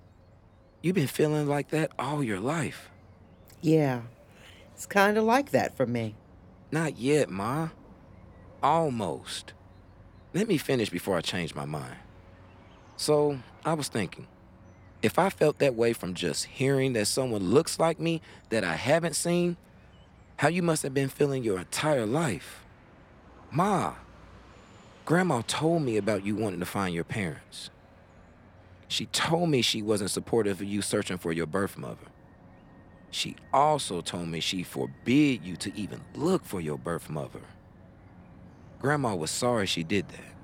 you've 0.82 0.94
been 0.94 1.06
feeling 1.06 1.49
like 1.49 1.70
that 1.70 1.90
all 1.99 2.23
your 2.23 2.38
life. 2.38 2.90
Yeah, 3.61 4.02
it's 4.73 4.87
kind 4.87 5.18
of 5.18 5.25
like 5.25 5.50
that 5.50 5.76
for 5.76 5.87
me. 5.87 6.14
Not 6.70 6.99
yet, 6.99 7.30
Ma. 7.30 7.70
Almost. 8.62 9.52
Let 10.37 10.49
me 10.49 10.59
finish 10.59 10.90
before 10.90 11.16
I 11.16 11.23
change 11.23 11.55
my 11.55 11.64
mind. 11.64 11.97
So, 12.99 13.38
I 13.64 13.73
was 13.73 13.88
thinking, 13.88 14.26
if 15.00 15.19
I 15.19 15.31
felt 15.31 15.61
that 15.61 15.75
way 15.75 15.95
from 15.95 16.12
just 16.12 16.45
hearing 16.45 16.93
that 16.93 17.07
someone 17.07 17.52
looks 17.52 17.78
like 17.78 17.99
me 17.99 18.21
that 18.50 18.62
I 18.62 18.75
haven't 18.75 19.16
seen, 19.16 19.57
how 20.37 20.49
you 20.49 20.62
must 20.62 20.83
have 20.83 20.93
been 20.93 21.09
feeling 21.09 21.43
your 21.43 21.59
entire 21.59 22.05
life. 22.05 22.62
Ma, 23.50 23.95
Grandma 25.07 25.40
told 25.47 25.81
me 25.81 25.97
about 25.97 26.26
you 26.26 26.37
wanting 26.37 26.61
to 26.61 26.66
find 26.66 26.95
your 26.95 27.05
parents. 27.05 27.71
She 28.88 29.07
told 29.07 29.49
me 29.49 29.62
she 29.62 29.81
wasn't 29.81 30.11
supportive 30.11 30.61
of 30.61 30.66
you 30.66 30.83
searching 30.83 31.16
for 31.16 31.33
your 31.33 31.47
birth 31.47 31.78
mother. 31.78 32.09
She 33.11 33.37
also 33.55 34.02
told 34.02 34.28
me 34.28 34.40
she 34.40 34.64
forbid 34.64 35.43
you 35.43 35.57
to 35.57 35.75
even 35.75 36.02
look 36.14 36.45
for 36.45 36.61
your 36.61 36.76
birth 36.76 37.09
mother. 37.09 37.40
Grandma 38.80 39.14
was 39.14 39.30
sorry 39.30 39.66
she 39.66 39.83
did 39.83 40.09
that. 40.09 40.35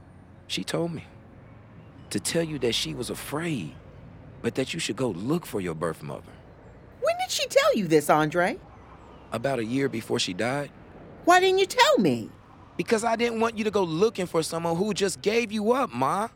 She 0.46 0.64
told 0.64 0.92
me 0.92 1.04
to 2.10 2.20
tell 2.20 2.42
you 2.42 2.58
that 2.58 2.74
she 2.74 2.94
was 2.94 3.10
afraid, 3.10 3.74
but 4.42 4.54
that 4.56 4.74
you 4.74 4.80
should 4.80 4.96
go 4.96 5.08
look 5.10 5.46
for 5.46 5.60
your 5.60 5.74
birth 5.74 6.02
mother. 6.02 6.32
When 7.00 7.14
did 7.18 7.30
she 7.30 7.46
tell 7.46 7.74
you 7.74 7.88
this, 7.88 8.10
Andre? 8.10 8.58
About 9.32 9.58
a 9.58 9.64
year 9.64 9.88
before 9.88 10.18
she 10.18 10.34
died. 10.34 10.70
Why 11.24 11.40
didn't 11.40 11.58
you 11.58 11.66
tell 11.66 11.98
me? 11.98 12.30
Because 12.76 13.04
I 13.04 13.16
didn't 13.16 13.40
want 13.40 13.56
you 13.56 13.64
to 13.64 13.70
go 13.70 13.82
looking 13.82 14.26
for 14.26 14.42
someone 14.42 14.76
who 14.76 14.92
just 14.92 15.22
gave 15.22 15.52
you 15.52 15.72
up, 15.72 15.92
Ma. 15.92 16.28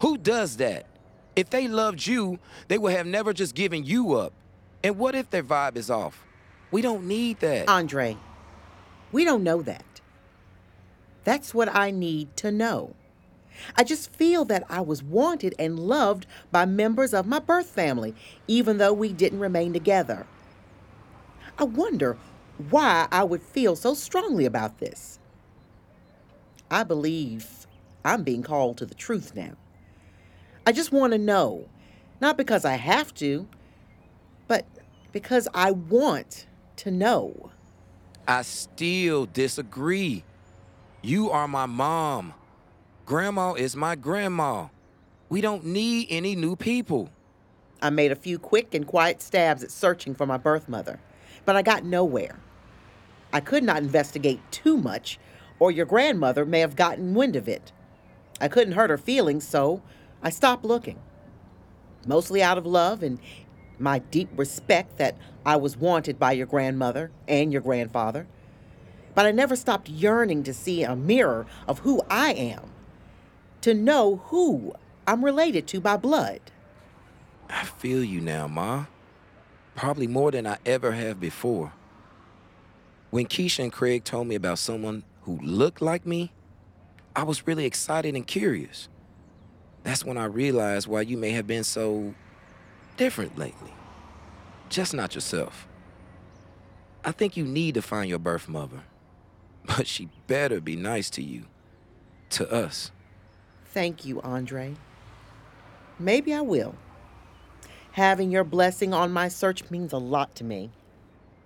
Who 0.00 0.18
does 0.18 0.56
that? 0.58 0.86
If 1.34 1.50
they 1.50 1.68
loved 1.68 2.06
you, 2.06 2.38
they 2.68 2.78
would 2.78 2.92
have 2.92 3.06
never 3.06 3.32
just 3.32 3.54
given 3.54 3.84
you 3.84 4.14
up. 4.14 4.32
And 4.82 4.98
what 4.98 5.14
if 5.14 5.30
their 5.30 5.42
vibe 5.42 5.76
is 5.76 5.90
off? 5.90 6.24
We 6.70 6.82
don't 6.82 7.06
need 7.06 7.40
that. 7.40 7.68
Andre, 7.68 8.16
we 9.12 9.24
don't 9.24 9.42
know 9.42 9.62
that. 9.62 9.95
That's 11.26 11.52
what 11.52 11.74
I 11.74 11.90
need 11.90 12.36
to 12.36 12.52
know. 12.52 12.94
I 13.76 13.82
just 13.82 14.12
feel 14.12 14.44
that 14.44 14.62
I 14.68 14.80
was 14.80 15.02
wanted 15.02 15.56
and 15.58 15.76
loved 15.76 16.24
by 16.52 16.66
members 16.66 17.12
of 17.12 17.26
my 17.26 17.40
birth 17.40 17.66
family, 17.66 18.14
even 18.46 18.78
though 18.78 18.92
we 18.92 19.12
didn't 19.12 19.40
remain 19.40 19.72
together. 19.72 20.24
I 21.58 21.64
wonder 21.64 22.16
why 22.70 23.08
I 23.10 23.24
would 23.24 23.42
feel 23.42 23.74
so 23.74 23.92
strongly 23.94 24.44
about 24.44 24.78
this. 24.78 25.18
I 26.70 26.84
believe 26.84 27.66
I'm 28.04 28.22
being 28.22 28.44
called 28.44 28.78
to 28.78 28.86
the 28.86 28.94
truth 28.94 29.34
now. 29.34 29.54
I 30.64 30.70
just 30.70 30.92
want 30.92 31.12
to 31.12 31.18
know, 31.18 31.68
not 32.20 32.36
because 32.36 32.64
I 32.64 32.76
have 32.76 33.12
to, 33.14 33.48
but 34.46 34.64
because 35.10 35.48
I 35.52 35.72
want 35.72 36.46
to 36.76 36.92
know. 36.92 37.50
I 38.28 38.42
still 38.42 39.26
disagree. 39.26 40.22
You 41.06 41.30
are 41.30 41.46
my 41.46 41.66
mom. 41.66 42.34
Grandma 43.04 43.52
is 43.52 43.76
my 43.76 43.94
grandma. 43.94 44.66
We 45.28 45.40
don't 45.40 45.64
need 45.64 46.08
any 46.10 46.34
new 46.34 46.56
people. 46.56 47.10
I 47.80 47.90
made 47.90 48.10
a 48.10 48.16
few 48.16 48.40
quick 48.40 48.74
and 48.74 48.84
quiet 48.84 49.22
stabs 49.22 49.62
at 49.62 49.70
searching 49.70 50.16
for 50.16 50.26
my 50.26 50.36
birth 50.36 50.68
mother, 50.68 50.98
but 51.44 51.54
I 51.54 51.62
got 51.62 51.84
nowhere. 51.84 52.40
I 53.32 53.38
could 53.38 53.62
not 53.62 53.84
investigate 53.84 54.40
too 54.50 54.76
much, 54.76 55.20
or 55.60 55.70
your 55.70 55.86
grandmother 55.86 56.44
may 56.44 56.58
have 56.58 56.74
gotten 56.74 57.14
wind 57.14 57.36
of 57.36 57.48
it. 57.48 57.70
I 58.40 58.48
couldn't 58.48 58.74
hurt 58.74 58.90
her 58.90 58.98
feelings, 58.98 59.46
so 59.46 59.82
I 60.24 60.30
stopped 60.30 60.64
looking. 60.64 60.98
Mostly 62.04 62.42
out 62.42 62.58
of 62.58 62.66
love 62.66 63.04
and 63.04 63.20
my 63.78 64.00
deep 64.00 64.30
respect 64.36 64.96
that 64.96 65.16
I 65.44 65.54
was 65.54 65.76
wanted 65.76 66.18
by 66.18 66.32
your 66.32 66.46
grandmother 66.46 67.12
and 67.28 67.52
your 67.52 67.62
grandfather. 67.62 68.26
But 69.16 69.26
I 69.26 69.32
never 69.32 69.56
stopped 69.56 69.88
yearning 69.88 70.44
to 70.44 70.54
see 70.54 70.84
a 70.84 70.94
mirror 70.94 71.46
of 71.66 71.80
who 71.80 72.02
I 72.08 72.32
am, 72.34 72.70
to 73.62 73.74
know 73.74 74.16
who 74.26 74.74
I'm 75.06 75.24
related 75.24 75.66
to 75.68 75.80
by 75.80 75.96
blood. 75.96 76.40
I 77.48 77.64
feel 77.64 78.04
you 78.04 78.20
now, 78.20 78.46
Ma. 78.46 78.84
Probably 79.74 80.06
more 80.06 80.30
than 80.30 80.46
I 80.46 80.58
ever 80.64 80.92
have 80.92 81.18
before. 81.18 81.72
When 83.10 83.26
Keisha 83.26 83.64
and 83.64 83.72
Craig 83.72 84.04
told 84.04 84.26
me 84.26 84.34
about 84.34 84.58
someone 84.58 85.02
who 85.22 85.38
looked 85.42 85.80
like 85.80 86.04
me, 86.04 86.32
I 87.14 87.22
was 87.22 87.46
really 87.46 87.64
excited 87.64 88.14
and 88.14 88.26
curious. 88.26 88.88
That's 89.82 90.04
when 90.04 90.18
I 90.18 90.24
realized 90.24 90.88
why 90.88 91.00
you 91.02 91.16
may 91.16 91.30
have 91.30 91.46
been 91.46 91.64
so 91.64 92.14
different 92.96 93.38
lately. 93.38 93.72
Just 94.68 94.92
not 94.92 95.14
yourself. 95.14 95.66
I 97.04 97.12
think 97.12 97.36
you 97.36 97.44
need 97.44 97.74
to 97.74 97.82
find 97.82 98.10
your 98.10 98.18
birth 98.18 98.48
mother, 98.48 98.82
but 99.66 99.86
she 99.86 100.08
better 100.26 100.60
be 100.60 100.76
nice 100.76 101.10
to 101.10 101.22
you, 101.22 101.44
to 102.30 102.50
us. 102.50 102.90
Thank 103.66 104.04
you, 104.04 104.20
Andre. 104.22 104.74
Maybe 105.98 106.32
I 106.32 106.40
will. 106.40 106.74
Having 107.92 108.30
your 108.30 108.44
blessing 108.44 108.92
on 108.92 109.10
my 109.10 109.28
search 109.28 109.70
means 109.70 109.92
a 109.92 109.98
lot 109.98 110.34
to 110.36 110.44
me. 110.44 110.70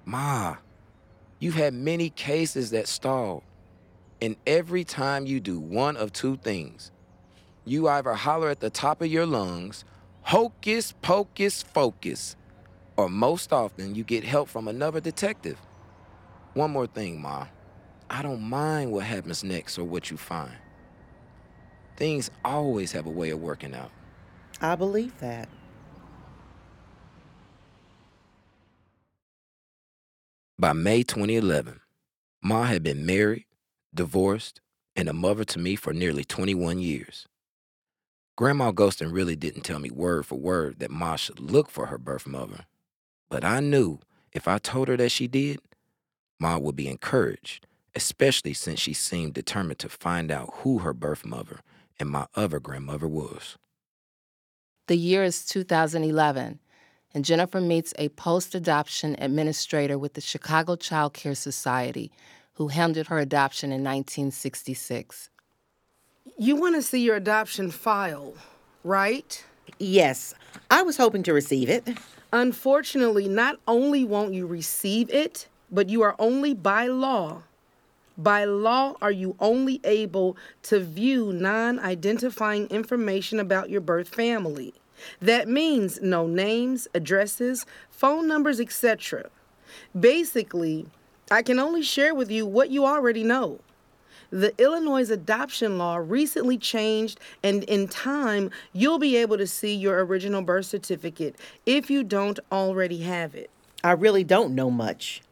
Ma, 0.04 0.56
you've 1.38 1.54
had 1.54 1.74
many 1.74 2.10
cases 2.10 2.70
that 2.70 2.88
stalled. 2.88 3.42
And 4.20 4.36
every 4.46 4.84
time 4.84 5.26
you 5.26 5.40
do 5.40 5.58
one 5.58 5.96
of 5.96 6.12
two 6.12 6.36
things, 6.36 6.90
you 7.64 7.88
either 7.88 8.14
holler 8.14 8.50
at 8.50 8.60
the 8.60 8.70
top 8.70 9.00
of 9.00 9.08
your 9.08 9.26
lungs, 9.26 9.84
hocus 10.22 10.92
pocus 11.00 11.62
focus, 11.62 12.36
or 12.96 13.08
most 13.08 13.52
often 13.52 13.94
you 13.94 14.04
get 14.04 14.24
help 14.24 14.48
from 14.48 14.68
another 14.68 15.00
detective. 15.00 15.58
One 16.54 16.72
more 16.72 16.86
thing, 16.86 17.22
Ma. 17.22 17.46
I 18.11 18.23
don't 18.23 18.43
mind 18.43 18.90
what 18.90 19.05
happens 19.05 19.45
next 19.45 19.79
or 19.79 19.85
what 19.85 20.11
you 20.11 20.17
find. 20.17 20.57
Things 21.97 22.29
always 22.45 22.90
have 22.90 23.07
a 23.07 23.11
way 23.11 23.31
of 23.31 23.40
working 23.40 23.73
out. 23.73 23.93
I 24.61 24.75
believe 24.75 25.17
that. 25.21 25.49
By 30.59 30.73
May 30.73 31.05
2011, 31.05 31.81
Ma 32.43 32.64
had 32.64 32.83
been 32.83 33.07
married, 33.07 33.47
divorced, 33.95 34.61
and 34.97 35.09
a 35.09 35.12
mother 35.12 35.45
to 35.45 35.59
me 35.59 35.76
for 35.76 35.93
nearly 35.93 36.25
21 36.25 36.81
years. 36.81 37.29
Grandma 38.37 38.73
Gholston 38.73 39.12
really 39.12 39.37
didn't 39.37 39.62
tell 39.62 39.79
me 39.79 39.90
word 39.90 40.26
for 40.26 40.35
word 40.35 40.81
that 40.81 40.90
Ma 40.90 41.14
should 41.17 41.38
look 41.38 41.71
for 41.71 41.87
her 41.87 41.99
birth 41.99 42.26
mother. 42.26 42.64
But 43.29 43.45
I 43.45 43.61
knew 43.61 44.00
if 44.33 44.49
I 44.49 44.59
told 44.59 44.88
her 44.88 44.97
that 44.97 45.11
she 45.11 45.29
did, 45.29 45.61
Ma 46.40 46.59
would 46.59 46.76
be 46.76 46.88
encouraged, 46.88 47.67
especially 47.94 48.52
since 48.54 48.80
she 48.80 48.92
seemed 48.92 49.35
determined 49.35 49.78
to 49.80 49.88
find 49.88 50.30
out 50.30 50.50
who 50.59 50.78
her 50.78 50.92
birth 50.92 51.25
mother 51.25 51.61
and 51.99 52.09
my 52.09 52.26
other 52.35 52.61
grandmother 52.61 53.09
was. 53.09 53.56
The 54.87 54.97
year 54.97 55.23
is 55.23 55.44
2011, 55.47 56.59
and 57.14 57.25
Jennifer 57.25 57.61
meets 57.61 57.92
a 57.99 58.09
post 58.11 58.54
adoption 58.54 59.16
administrator 59.18 59.99
with 59.99 60.14
the 60.14 60.20
Chicago 60.20 60.76
Child 60.76 61.14
Care 61.14 61.35
Society 61.35 62.11
who 62.54 62.68
handled 62.68 63.06
her 63.06 63.18
adoption 63.18 63.70
in 63.70 63.82
1966. 63.82 65.30
You 66.37 66.56
want 66.56 66.75
to 66.75 66.82
see 66.82 67.00
your 67.00 67.16
adoption 67.16 67.70
file, 67.70 68.35
right? 68.85 69.42
Yes, 69.78 70.35
I 70.70 70.82
was 70.82 70.97
hoping 70.97 71.23
to 71.23 71.32
receive 71.32 71.70
it. 71.70 71.88
Unfortunately, 72.32 73.28
not 73.28 73.59
only 73.66 74.04
won't 74.04 74.35
you 74.35 74.47
receive 74.47 75.09
it, 75.11 75.49
but 75.70 75.88
you 75.88 76.02
are 76.02 76.14
only 76.18 76.52
by 76.52 76.87
law. 76.87 77.42
By 78.22 78.44
law, 78.44 78.96
are 79.00 79.10
you 79.10 79.34
only 79.40 79.80
able 79.82 80.36
to 80.64 80.78
view 80.78 81.32
non 81.32 81.78
identifying 81.78 82.66
information 82.66 83.40
about 83.40 83.70
your 83.70 83.80
birth 83.80 84.10
family? 84.10 84.74
That 85.22 85.48
means 85.48 86.02
no 86.02 86.26
names, 86.26 86.86
addresses, 86.94 87.64
phone 87.90 88.28
numbers, 88.28 88.60
etc. 88.60 89.30
Basically, 89.98 90.86
I 91.30 91.40
can 91.40 91.58
only 91.58 91.80
share 91.82 92.14
with 92.14 92.30
you 92.30 92.44
what 92.44 92.68
you 92.68 92.84
already 92.84 93.24
know. 93.24 93.60
The 94.28 94.52
Illinois 94.62 95.10
adoption 95.10 95.78
law 95.78 95.96
recently 95.96 96.58
changed, 96.58 97.18
and 97.42 97.64
in 97.64 97.88
time, 97.88 98.50
you'll 98.74 98.98
be 98.98 99.16
able 99.16 99.38
to 99.38 99.46
see 99.46 99.74
your 99.74 100.04
original 100.04 100.42
birth 100.42 100.66
certificate 100.66 101.36
if 101.64 101.90
you 101.90 102.04
don't 102.04 102.38
already 102.52 102.98
have 102.98 103.34
it. 103.34 103.48
I 103.82 103.92
really 103.92 104.24
don't 104.24 104.54
know 104.54 104.70
much. 104.70 105.22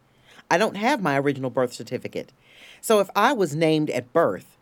I 0.50 0.56
don't 0.56 0.78
have 0.78 1.02
my 1.02 1.18
original 1.18 1.50
birth 1.50 1.74
certificate. 1.74 2.32
So 2.80 3.00
if 3.00 3.08
I 3.14 3.32
was 3.32 3.54
named 3.54 3.90
at 3.90 4.12
birth, 4.12 4.56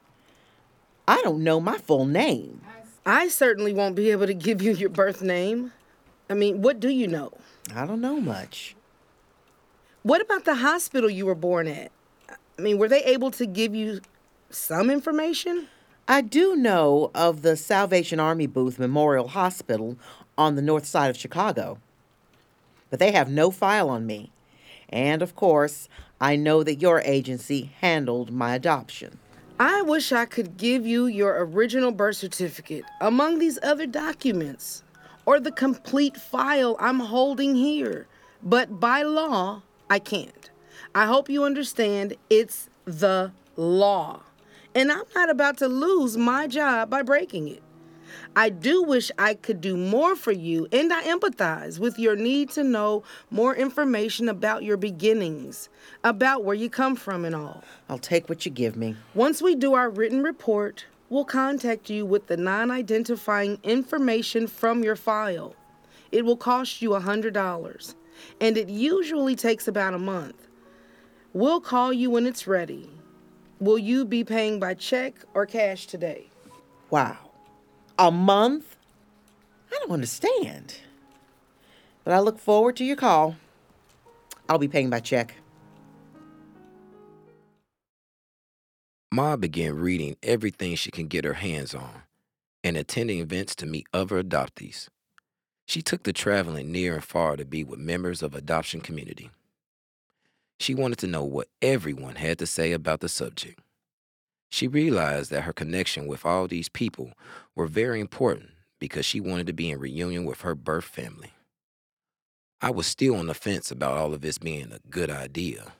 I 1.08 1.22
don't 1.22 1.44
know 1.44 1.60
my 1.60 1.78
full 1.78 2.06
name. 2.06 2.60
I 3.04 3.28
certainly 3.28 3.72
won't 3.72 3.94
be 3.94 4.10
able 4.10 4.26
to 4.26 4.34
give 4.34 4.60
you 4.60 4.72
your 4.72 4.88
birth 4.88 5.22
name. 5.22 5.72
I 6.28 6.34
mean, 6.34 6.60
what 6.60 6.80
do 6.80 6.88
you 6.88 7.06
know? 7.06 7.32
I 7.74 7.86
don't 7.86 8.00
know 8.00 8.20
much. 8.20 8.74
What 10.02 10.20
about 10.20 10.44
the 10.44 10.56
hospital 10.56 11.08
you 11.08 11.26
were 11.26 11.34
born 11.34 11.68
at? 11.68 11.92
I 12.58 12.62
mean, 12.62 12.78
were 12.78 12.88
they 12.88 13.04
able 13.04 13.30
to 13.32 13.46
give 13.46 13.74
you 13.74 14.00
some 14.50 14.90
information? 14.90 15.68
I 16.08 16.20
do 16.20 16.56
know 16.56 17.10
of 17.14 17.42
the 17.42 17.56
Salvation 17.56 18.20
Army 18.20 18.46
Booth 18.46 18.78
Memorial 18.78 19.28
Hospital 19.28 19.96
on 20.38 20.54
the 20.54 20.62
north 20.62 20.86
side 20.86 21.10
of 21.10 21.16
Chicago. 21.16 21.78
But 22.90 22.98
they 22.98 23.12
have 23.12 23.28
no 23.28 23.50
file 23.50 23.88
on 23.88 24.06
me. 24.06 24.30
And 24.88 25.22
of 25.22 25.34
course, 25.34 25.88
I 26.20 26.36
know 26.36 26.62
that 26.62 26.80
your 26.80 27.00
agency 27.00 27.72
handled 27.80 28.30
my 28.30 28.54
adoption. 28.54 29.18
I 29.58 29.82
wish 29.82 30.12
I 30.12 30.24
could 30.24 30.56
give 30.56 30.86
you 30.86 31.06
your 31.06 31.44
original 31.44 31.92
birth 31.92 32.16
certificate 32.16 32.84
among 33.00 33.38
these 33.38 33.58
other 33.62 33.86
documents 33.86 34.82
or 35.26 35.40
the 35.40 35.52
complete 35.52 36.16
file 36.16 36.76
I'm 36.78 37.00
holding 37.00 37.54
here. 37.54 38.06
But 38.42 38.80
by 38.80 39.02
law, 39.02 39.62
I 39.90 39.98
can't. 39.98 40.50
I 40.94 41.06
hope 41.06 41.28
you 41.28 41.44
understand 41.44 42.14
it's 42.30 42.68
the 42.84 43.32
law. 43.56 44.22
And 44.74 44.92
I'm 44.92 45.04
not 45.14 45.30
about 45.30 45.58
to 45.58 45.68
lose 45.68 46.16
my 46.16 46.46
job 46.46 46.90
by 46.90 47.02
breaking 47.02 47.48
it. 47.48 47.62
I 48.34 48.50
do 48.50 48.82
wish 48.82 49.10
I 49.18 49.34
could 49.34 49.60
do 49.60 49.76
more 49.76 50.16
for 50.16 50.32
you, 50.32 50.66
and 50.72 50.92
I 50.92 51.02
empathize 51.04 51.78
with 51.78 51.98
your 51.98 52.16
need 52.16 52.50
to 52.50 52.64
know 52.64 53.02
more 53.30 53.54
information 53.54 54.28
about 54.28 54.62
your 54.62 54.76
beginnings, 54.76 55.68
about 56.04 56.44
where 56.44 56.54
you 56.54 56.68
come 56.68 56.96
from, 56.96 57.24
and 57.24 57.34
all. 57.34 57.64
I'll 57.88 57.98
take 57.98 58.28
what 58.28 58.44
you 58.44 58.52
give 58.52 58.76
me. 58.76 58.96
Once 59.14 59.40
we 59.40 59.54
do 59.54 59.74
our 59.74 59.90
written 59.90 60.22
report, 60.22 60.84
we'll 61.08 61.24
contact 61.24 61.90
you 61.90 62.04
with 62.04 62.26
the 62.26 62.36
non 62.36 62.70
identifying 62.70 63.58
information 63.62 64.46
from 64.46 64.82
your 64.82 64.96
file. 64.96 65.54
It 66.12 66.24
will 66.24 66.36
cost 66.36 66.82
you 66.82 66.94
a 66.94 67.00
$100, 67.00 67.94
and 68.40 68.56
it 68.56 68.68
usually 68.68 69.36
takes 69.36 69.68
about 69.68 69.94
a 69.94 69.98
month. 69.98 70.48
We'll 71.32 71.60
call 71.60 71.92
you 71.92 72.10
when 72.10 72.26
it's 72.26 72.46
ready. 72.46 72.90
Will 73.58 73.78
you 73.78 74.04
be 74.04 74.22
paying 74.22 74.60
by 74.60 74.74
check 74.74 75.14
or 75.34 75.46
cash 75.46 75.86
today? 75.86 76.28
Wow. 76.90 77.25
A 77.98 78.10
month? 78.10 78.76
I 79.72 79.78
don't 79.80 79.92
understand. 79.92 80.76
But 82.04 82.12
I 82.12 82.18
look 82.20 82.38
forward 82.38 82.76
to 82.76 82.84
your 82.84 82.96
call. 82.96 83.36
I'll 84.48 84.58
be 84.58 84.68
paying 84.68 84.90
by 84.90 85.00
check. 85.00 85.34
Ma 89.12 89.36
began 89.36 89.76
reading 89.76 90.16
everything 90.22 90.74
she 90.74 90.90
can 90.90 91.06
get 91.06 91.24
her 91.24 91.34
hands 91.34 91.74
on 91.74 92.02
and 92.62 92.76
attending 92.76 93.20
events 93.20 93.54
to 93.54 93.64
meet 93.64 93.86
other 93.94 94.22
adoptees. 94.22 94.88
She 95.66 95.80
took 95.80 96.02
to 96.02 96.12
traveling 96.12 96.70
near 96.70 96.94
and 96.94 97.04
far 97.04 97.36
to 97.36 97.44
be 97.44 97.64
with 97.64 97.78
members 97.78 98.22
of 98.22 98.34
adoption 98.34 98.80
community. 98.80 99.30
She 100.60 100.74
wanted 100.74 100.98
to 100.98 101.06
know 101.06 101.24
what 101.24 101.48
everyone 101.62 102.16
had 102.16 102.38
to 102.40 102.46
say 102.46 102.72
about 102.72 103.00
the 103.00 103.08
subject. 103.08 103.60
She 104.50 104.68
realized 104.68 105.30
that 105.30 105.42
her 105.42 105.52
connection 105.52 106.06
with 106.06 106.24
all 106.24 106.46
these 106.46 106.68
people 106.68 107.12
were 107.54 107.66
very 107.66 108.00
important 108.00 108.50
because 108.78 109.04
she 109.04 109.20
wanted 109.20 109.46
to 109.46 109.52
be 109.52 109.70
in 109.70 109.78
reunion 109.78 110.24
with 110.24 110.42
her 110.42 110.54
birth 110.54 110.84
family. 110.84 111.32
I 112.60 112.70
was 112.70 112.86
still 112.86 113.16
on 113.16 113.26
the 113.26 113.34
fence 113.34 113.70
about 113.70 113.98
all 113.98 114.14
of 114.14 114.22
this 114.22 114.38
being 114.38 114.72
a 114.72 114.80
good 114.88 115.10
idea, 115.10 115.72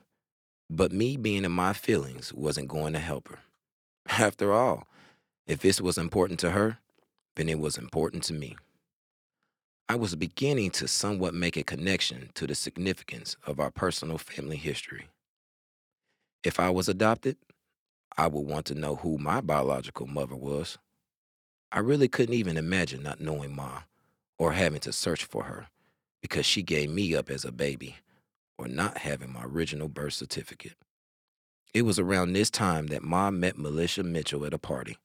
but 0.69 0.93
me 0.93 1.17
being 1.17 1.45
in 1.45 1.53
my 1.53 1.73
feelings 1.73 2.35
wasn't 2.35 2.69
going 2.69 2.93
to 2.93 2.99
help 2.99 3.29
her. 3.29 3.39
After 4.09 4.53
all, 4.53 4.87
if 5.47 5.61
this 5.61 5.81
was 5.81 5.97
important 5.97 6.39
to 6.41 6.51
her, 6.51 6.79
then 7.37 7.49
it 7.49 7.59
was 7.59 7.79
important 7.79 8.25
to 8.25 8.35
me. 8.35 8.57
I 9.89 9.95
was 9.95 10.17
beginning 10.17 10.71
to 10.73 10.89
somewhat 10.89 11.33
make 11.33 11.57
a 11.57 11.63
connection 11.63 12.31
to 12.35 12.47
the 12.47 12.57
significance 12.57 13.37
of 13.47 13.61
our 13.61 13.71
personal 13.71 14.19
family 14.19 14.57
history. 14.57 15.07
If 16.43 16.59
I 16.59 16.71
was 16.71 16.89
adopted, 16.89 17.37
I 18.17 18.29
would 18.29 18.47
want 18.47 18.67
to 18.67 18.75
know 18.75 18.97
who 18.97 19.19
my 19.19 19.41
biological 19.41 20.07
mother 20.07 20.37
was. 20.37 20.79
I 21.73 21.81
really 21.81 22.09
couldn't 22.09 22.35
even 22.35 22.57
imagine 22.57 23.03
not 23.03 23.21
knowing 23.21 23.55
Ma 23.55 23.83
or 24.39 24.53
having 24.53 24.81
to 24.81 24.93
search 24.93 25.25
for 25.25 25.45
her 25.45 25.67
because 26.23 26.47
she 26.47 26.63
gave 26.63 26.91
me 26.91 27.15
up 27.15 27.31
as 27.31 27.45
a 27.45 27.53
baby 27.53 27.97
or 28.59 28.69
not 28.69 28.99
having 28.99 29.33
my 29.33 29.45
original 29.45 29.89
birth 29.89 30.15
certificate. 30.15 30.75
It 31.75 31.83
was 31.83 31.99
around 31.99 32.33
this 32.33 32.51
time 32.51 32.87
that 32.87 33.03
Ma 33.03 33.31
met 33.31 33.59
Militia 33.59 34.03
Mitchell 34.03 34.47
at 34.47 34.55
a 34.55 34.59
party. 34.59 34.97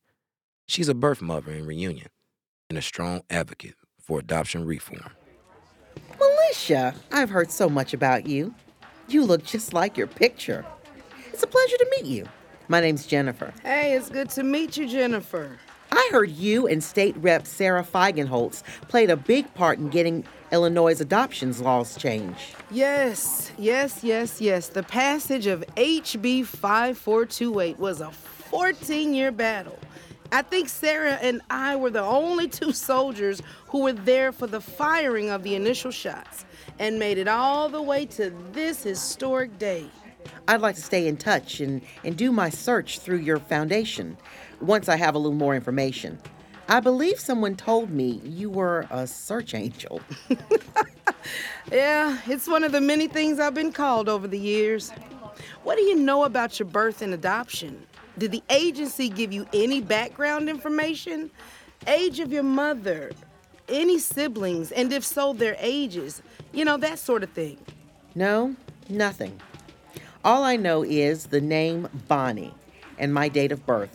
She's 0.68 0.88
a 0.88 0.94
birth 0.94 1.22
mother 1.22 1.52
in 1.52 1.66
reunion 1.66 2.08
and 2.70 2.78
a 2.78 2.82
strong 2.82 3.22
advocate 3.30 3.76
for 4.00 4.20
adoption 4.20 4.66
reform. 4.66 5.12
Militia, 6.18 6.96
I've 7.12 7.30
heard 7.30 7.52
so 7.52 7.70
much 7.70 7.94
about 7.94 8.26
you. 8.26 8.54
You 9.10 9.26
look 9.26 9.44
just 9.44 9.74
like 9.74 9.98
your 9.98 10.08
picture. 10.08 10.66
It's 11.34 11.44
a 11.44 11.48
pleasure 11.48 11.78
to 11.78 11.88
meet 11.98 12.06
you. 12.06 12.26
My 12.72 12.80
name's 12.80 13.06
Jennifer. 13.06 13.54
Hey, 13.64 13.96
it's 13.98 14.08
good 14.08 14.30
to 14.30 14.44
meet 14.44 14.78
you, 14.78 14.88
Jennifer. 14.88 15.58
I 15.92 16.10
heard 16.10 16.30
you 16.30 16.68
and 16.68 16.82
State 16.82 17.18
Rep 17.18 17.46
Sarah 17.46 17.84
Feigenholtz 17.84 18.64
played 18.88 19.10
a 19.10 19.18
big 19.18 19.54
part 19.56 19.78
in 19.78 19.90
getting 19.90 20.24
Illinois' 20.54 21.02
adoptions 21.02 21.60
laws 21.60 21.98
changed. 21.98 22.56
Yes, 22.72 23.52
yes, 23.58 24.06
yes, 24.06 24.40
yes. 24.40 24.70
The 24.70 24.84
passage 24.84 25.48
of 25.48 25.66
HB 25.76 26.46
5428 26.46 27.78
was 27.78 28.00
a 28.00 28.10
14 28.10 29.14
year 29.14 29.34
battle. 29.34 29.78
I 30.32 30.42
think 30.42 30.70
Sarah 30.70 31.20
and 31.22 31.42
I 31.50 31.76
were 31.76 31.90
the 31.90 32.02
only 32.02 32.48
two 32.48 32.72
soldiers 32.72 33.42
who 33.68 33.82
were 33.82 33.92
there 33.92 34.32
for 34.32 34.48
the 34.48 34.62
firing 34.62 35.30
of 35.30 35.44
the 35.44 35.56
initial 35.56 35.92
shots 35.92 36.46
and 36.80 36.98
made 36.98 37.18
it 37.18 37.28
all 37.28 37.68
the 37.68 37.82
way 37.82 38.06
to 38.06 38.34
this 38.54 38.82
historic 38.82 39.60
day. 39.60 39.88
I'd 40.48 40.62
like 40.62 40.76
to 40.76 40.82
stay 40.82 41.08
in 41.08 41.18
touch 41.18 41.60
and, 41.60 41.82
and 42.04 42.18
do 42.18 42.32
my 42.32 42.50
search 42.50 43.00
through 43.00 43.20
your 43.20 43.40
foundation 43.40 44.18
once 44.60 44.90
I 44.90 44.96
have 44.96 45.16
a 45.16 45.18
little 45.18 45.38
more 45.38 45.56
information. 45.56 46.20
I 46.68 46.80
believe 46.80 47.20
someone 47.20 47.56
told 47.56 47.90
me 47.90 48.22
you 48.24 48.50
were 48.50 48.88
a 48.92 49.06
search 49.06 49.54
angel. 49.54 50.02
yeah, 51.72 52.18
it's 52.28 52.48
one 52.48 52.64
of 52.64 52.72
the 52.72 52.82
many 52.82 53.08
things 53.08 53.40
I've 53.40 53.54
been 53.54 53.74
called 53.74 54.08
over 54.08 54.28
the 54.28 54.40
years. 54.40 54.92
What 55.64 55.78
do 55.78 55.84
you 55.84 55.96
know 55.96 56.24
about 56.24 56.60
your 56.60 56.68
birth 56.68 57.02
and 57.02 57.14
adoption? 57.14 57.86
Did 58.18 58.32
the 58.32 58.44
agency 58.50 59.10
give 59.10 59.34
you 59.34 59.46
any 59.54 59.82
background 59.82 60.50
information? 60.50 61.32
Age 61.88 62.20
of 62.20 62.32
your 62.32 62.44
mother, 62.44 63.12
any 63.68 64.00
siblings, 64.00 64.72
and 64.72 64.94
if 64.94 65.04
so, 65.04 65.34
their 65.34 65.56
ages, 65.60 66.22
you 66.54 66.64
know, 66.64 66.78
that 66.78 67.00
sort 67.00 67.24
of 67.24 67.32
thing. 67.32 67.58
No, 68.16 68.56
nothing. 68.90 69.40
All 70.24 70.44
I 70.44 70.56
know 70.56 70.84
is 70.84 71.28
the 71.28 71.42
name 71.42 71.88
Bonnie 72.08 72.54
and 73.00 73.12
my 73.12 73.28
date 73.28 73.52
of 73.52 73.66
birth. 73.66 73.90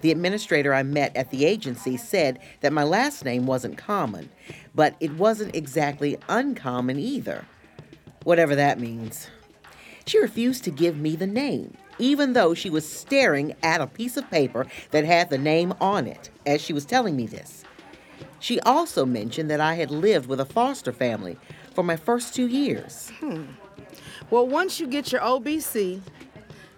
The 0.00 0.10
administrator 0.10 0.72
I 0.72 0.82
met 0.82 1.14
at 1.14 1.30
the 1.30 1.44
agency 1.44 1.98
said 1.98 2.38
that 2.62 2.72
my 2.72 2.82
last 2.82 3.26
name 3.26 3.46
wasn't 3.46 3.76
common, 3.76 4.30
but 4.74 4.96
it 5.00 5.12
wasn't 5.16 5.54
exactly 5.54 6.16
uncommon 6.30 6.98
either. 6.98 7.44
Whatever 8.24 8.56
that 8.56 8.80
means. 8.80 9.28
She 10.06 10.18
refused 10.18 10.64
to 10.64 10.70
give 10.70 10.96
me 10.96 11.14
the 11.14 11.26
name, 11.26 11.76
even 11.98 12.32
though 12.32 12.54
she 12.54 12.70
was 12.70 12.90
staring 12.90 13.54
at 13.62 13.82
a 13.82 13.86
piece 13.86 14.16
of 14.16 14.30
paper 14.30 14.66
that 14.92 15.04
had 15.04 15.28
the 15.28 15.36
name 15.36 15.74
on 15.78 16.06
it 16.06 16.30
as 16.46 16.62
she 16.62 16.72
was 16.72 16.86
telling 16.86 17.16
me 17.16 17.26
this. 17.26 17.64
She 18.38 18.58
also 18.60 19.04
mentioned 19.04 19.50
that 19.50 19.60
I 19.60 19.74
had 19.74 19.90
lived 19.90 20.26
with 20.26 20.40
a 20.40 20.46
foster 20.46 20.92
family 20.92 21.36
for 21.74 21.84
my 21.84 21.96
first 21.96 22.34
two 22.34 22.46
years. 22.46 23.12
Hmm. 23.20 23.44
Well, 24.30 24.46
once 24.46 24.78
you 24.78 24.86
get 24.86 25.10
your 25.10 25.20
OBC, 25.22 26.00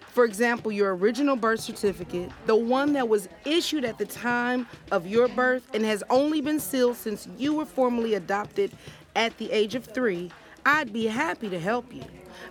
for 0.07 0.25
example, 0.25 0.71
your 0.71 0.95
original 0.95 1.35
birth 1.35 1.59
certificate, 1.59 2.31
the 2.47 2.55
one 2.55 2.93
that 2.93 3.07
was 3.07 3.29
issued 3.45 3.85
at 3.85 3.99
the 3.99 4.05
time 4.05 4.67
of 4.91 5.05
your 5.05 5.27
birth 5.27 5.67
and 5.71 5.85
has 5.85 6.03
only 6.09 6.41
been 6.41 6.59
sealed 6.59 6.97
since 6.97 7.27
you 7.37 7.53
were 7.53 7.65
formally 7.65 8.15
adopted 8.15 8.71
at 9.15 9.37
the 9.37 9.51
age 9.51 9.75
of 9.75 9.85
three, 9.85 10.31
I'd 10.65 10.91
be 10.91 11.05
happy 11.05 11.47
to 11.49 11.59
help 11.59 11.93
you. 11.93 12.03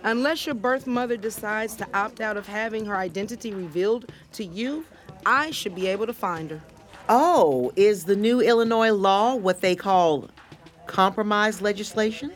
Unless 0.03 0.45
your 0.45 0.55
birth 0.55 0.87
mother 0.87 1.17
decides 1.17 1.75
to 1.77 1.87
opt 1.93 2.21
out 2.21 2.37
of 2.37 2.47
having 2.47 2.85
her 2.85 2.95
identity 2.95 3.53
revealed 3.53 4.09
to 4.33 4.45
you, 4.45 4.85
I 5.25 5.51
should 5.51 5.75
be 5.75 5.87
able 5.87 6.05
to 6.05 6.13
find 6.13 6.49
her. 6.49 6.61
Oh, 7.09 7.73
is 7.75 8.05
the 8.05 8.15
new 8.15 8.39
Illinois 8.39 8.91
law 8.91 9.35
what 9.35 9.59
they 9.59 9.75
call 9.75 10.29
compromise 10.87 11.61
legislation? 11.61 12.31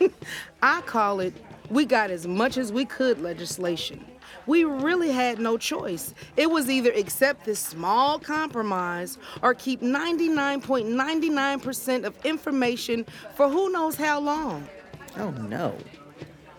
I 0.62 0.80
call 0.80 1.20
it 1.20 1.34
we 1.70 1.84
got 1.84 2.10
as 2.10 2.26
much 2.26 2.58
as 2.58 2.72
we 2.72 2.84
could 2.84 3.20
legislation. 3.20 4.04
We 4.46 4.64
really 4.64 5.12
had 5.12 5.38
no 5.38 5.56
choice. 5.56 6.12
It 6.36 6.50
was 6.50 6.68
either 6.68 6.90
accept 6.92 7.44
this 7.44 7.60
small 7.60 8.18
compromise 8.18 9.18
or 9.42 9.54
keep 9.54 9.80
99.99% 9.80 12.04
of 12.04 12.16
information 12.24 13.06
for 13.34 13.48
who 13.48 13.70
knows 13.70 13.94
how 13.96 14.20
long. 14.20 14.68
Oh 15.16 15.30
no. 15.30 15.76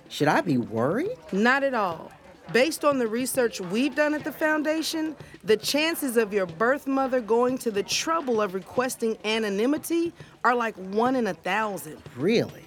Should 0.09 0.27
I 0.27 0.41
be 0.41 0.57
worried? 0.57 1.15
Not 1.31 1.63
at 1.63 1.73
all. 1.73 2.11
Based 2.51 2.83
on 2.85 2.99
the 2.99 3.07
research 3.07 3.59
we've 3.61 3.95
done 3.95 4.13
at 4.13 4.23
the 4.23 4.31
foundation, 4.31 5.15
the 5.43 5.57
chances 5.57 6.17
of 6.17 6.31
your 6.33 6.45
birth 6.45 6.85
mother 6.85 7.19
going 7.21 7.57
to 7.59 7.71
the 7.71 7.83
trouble 7.83 8.41
of 8.41 8.53
requesting 8.53 9.17
anonymity 9.25 10.13
are 10.43 10.53
like 10.53 10.75
one 10.75 11.15
in 11.15 11.25
a 11.27 11.33
thousand. 11.33 12.01
Really? 12.15 12.62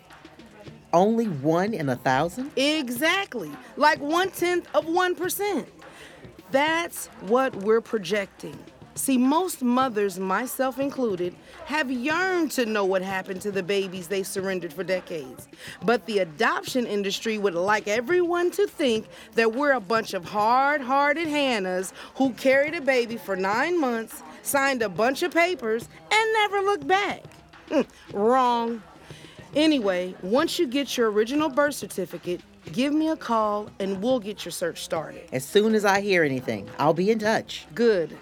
Only 0.97 1.27
one 1.27 1.75
in 1.75 1.91
a 1.91 1.97
thousand? 1.97 2.53
Exactly, 2.57 3.51
like 3.77 4.01
one 4.01 4.31
tenth 4.31 4.67
of 4.75 4.87
1%. 4.87 5.67
That's 6.51 7.09
what 7.21 7.55
we're 7.55 7.83
projecting. 7.83 8.59
See, 8.95 9.19
most 9.19 9.61
mothers, 9.61 10.19
myself 10.19 10.79
included, 10.79 11.37
have 11.67 11.91
yearned 11.91 12.51
to 12.53 12.65
know 12.65 12.87
what 12.87 13.03
happened 13.03 13.43
to 13.43 13.53
the 13.53 13.63
babies 13.63 14.09
they 14.09 14.23
surrendered 14.23 14.73
for 14.73 14.85
decades. 14.85 15.49
But 15.83 16.07
the 16.07 16.21
adoption 16.21 16.87
industry 16.87 17.37
would 17.37 17.55
like 17.55 17.89
everyone 17.89 18.51
to 18.53 18.67
think 18.67 19.07
that 19.35 19.53
we're 19.53 19.73
a 19.73 19.81
bunch 19.81 20.15
of 20.15 20.25
hard 20.25 20.81
hearted 20.81 21.29
Hannahs 21.29 21.93
who 22.15 22.33
carried 22.33 22.75
a 22.75 22.81
baby 22.81 23.19
for 23.19 23.37
nine 23.37 23.79
months, 23.79 24.23
signed 24.43 24.81
a 24.81 24.89
bunch 24.89 25.23
of 25.23 25.31
papers, 25.31 25.91
and 26.11 26.33
never 26.33 26.63
looked 26.63 26.87
back. 26.87 27.23
Hmm, 27.69 27.83
Wrong. 28.15 28.83
Anyway, 29.57 30.15
once 30.21 30.59
you 30.59 30.67
get 30.67 30.99
your 30.99 31.11
original 31.11 31.49
birth 31.49 31.75
certificate, 31.75 32.43
give 32.73 32.93
me 32.93 33.09
a 33.09 33.17
call 33.17 33.71
and 33.81 34.03
we'll 34.03 34.21
get 34.21 34.45
your 34.45 34.53
search 34.53 34.85
started. 34.85 35.27
As 35.33 35.47
soon 35.47 35.75
as 35.75 35.83
I 35.83 36.03
hear 36.03 36.23
anything, 36.23 36.69
I'll 36.79 36.93
be 36.93 37.11
in 37.11 37.19
touch. 37.19 37.67
Good. 37.75 38.19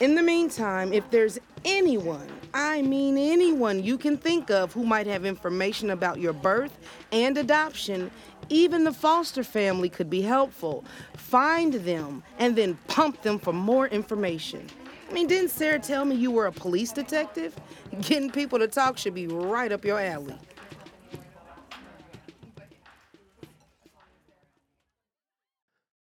In 0.00 0.16
the 0.16 0.22
meantime, 0.22 0.92
if 0.92 1.10
there's 1.10 1.38
anyone, 1.64 2.28
I 2.52 2.82
mean 2.82 3.16
anyone 3.16 3.82
you 3.82 3.96
can 3.96 4.18
think 4.18 4.50
of 4.50 4.74
who 4.74 4.84
might 4.84 5.06
have 5.06 5.24
information 5.24 5.88
about 5.88 6.20
your 6.20 6.34
birth 6.34 6.76
and 7.10 7.38
adoption, 7.38 8.10
even 8.50 8.84
the 8.84 8.92
foster 8.92 9.42
family 9.42 9.88
could 9.88 10.10
be 10.10 10.20
helpful. 10.20 10.84
Find 11.16 11.72
them 11.72 12.22
and 12.38 12.54
then 12.54 12.76
pump 12.86 13.22
them 13.22 13.38
for 13.38 13.54
more 13.54 13.86
information. 13.86 14.66
I 15.10 15.12
mean, 15.12 15.26
didn't 15.26 15.50
Sarah 15.50 15.80
tell 15.80 16.04
me 16.04 16.14
you 16.14 16.30
were 16.30 16.46
a 16.46 16.52
police 16.52 16.92
detective? 16.92 17.56
Getting 18.00 18.30
people 18.30 18.60
to 18.60 18.68
talk 18.68 18.96
should 18.96 19.14
be 19.14 19.26
right 19.26 19.72
up 19.72 19.84
your 19.84 19.98
alley. 19.98 20.36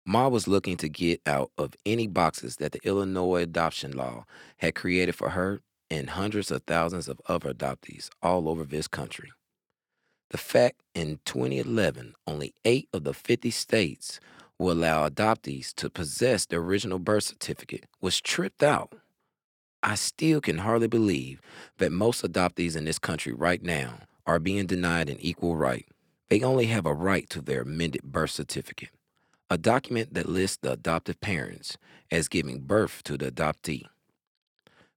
Ma 0.04 0.28
was 0.28 0.46
looking 0.46 0.76
to 0.76 0.88
get 0.88 1.20
out 1.24 1.50
of 1.56 1.74
any 1.86 2.08
boxes 2.08 2.56
that 2.56 2.72
the 2.72 2.80
Illinois 2.82 3.42
adoption 3.42 3.92
law 3.92 4.24
had 4.58 4.74
created 4.74 5.14
for 5.14 5.30
her 5.30 5.60
and 5.88 6.10
hundreds 6.10 6.50
of 6.50 6.62
thousands 6.66 7.08
of 7.08 7.20
other 7.26 7.54
adoptees 7.54 8.10
all 8.22 8.48
over 8.48 8.64
this 8.64 8.88
country. 8.88 9.30
The 10.30 10.38
fact 10.38 10.82
in 10.94 11.20
2011, 11.24 12.14
only 12.26 12.54
eight 12.64 12.88
of 12.92 13.04
the 13.04 13.14
50 13.14 13.50
states 13.50 14.20
will 14.60 14.72
allow 14.72 15.08
adoptees 15.08 15.74
to 15.74 15.88
possess 15.88 16.44
the 16.44 16.56
original 16.56 16.98
birth 16.98 17.24
certificate 17.24 17.86
was 18.00 18.20
tripped 18.20 18.62
out. 18.62 18.92
I 19.82 19.94
still 19.94 20.42
can 20.42 20.58
hardly 20.58 20.86
believe 20.86 21.40
that 21.78 21.90
most 21.90 22.22
adoptees 22.22 22.76
in 22.76 22.84
this 22.84 22.98
country 22.98 23.32
right 23.32 23.62
now 23.62 24.00
are 24.26 24.38
being 24.38 24.66
denied 24.66 25.08
an 25.08 25.16
equal 25.18 25.56
right. 25.56 25.86
They 26.28 26.42
only 26.42 26.66
have 26.66 26.84
a 26.84 26.92
right 26.92 27.28
to 27.30 27.40
their 27.40 27.62
amended 27.62 28.02
birth 28.02 28.30
certificate 28.32 28.90
a 29.52 29.58
document 29.58 30.14
that 30.14 30.28
lists 30.28 30.58
the 30.62 30.72
adoptive 30.72 31.20
parents 31.20 31.76
as 32.10 32.28
giving 32.28 32.60
birth 32.60 33.02
to 33.02 33.18
the 33.18 33.32
adoptee. 33.32 33.84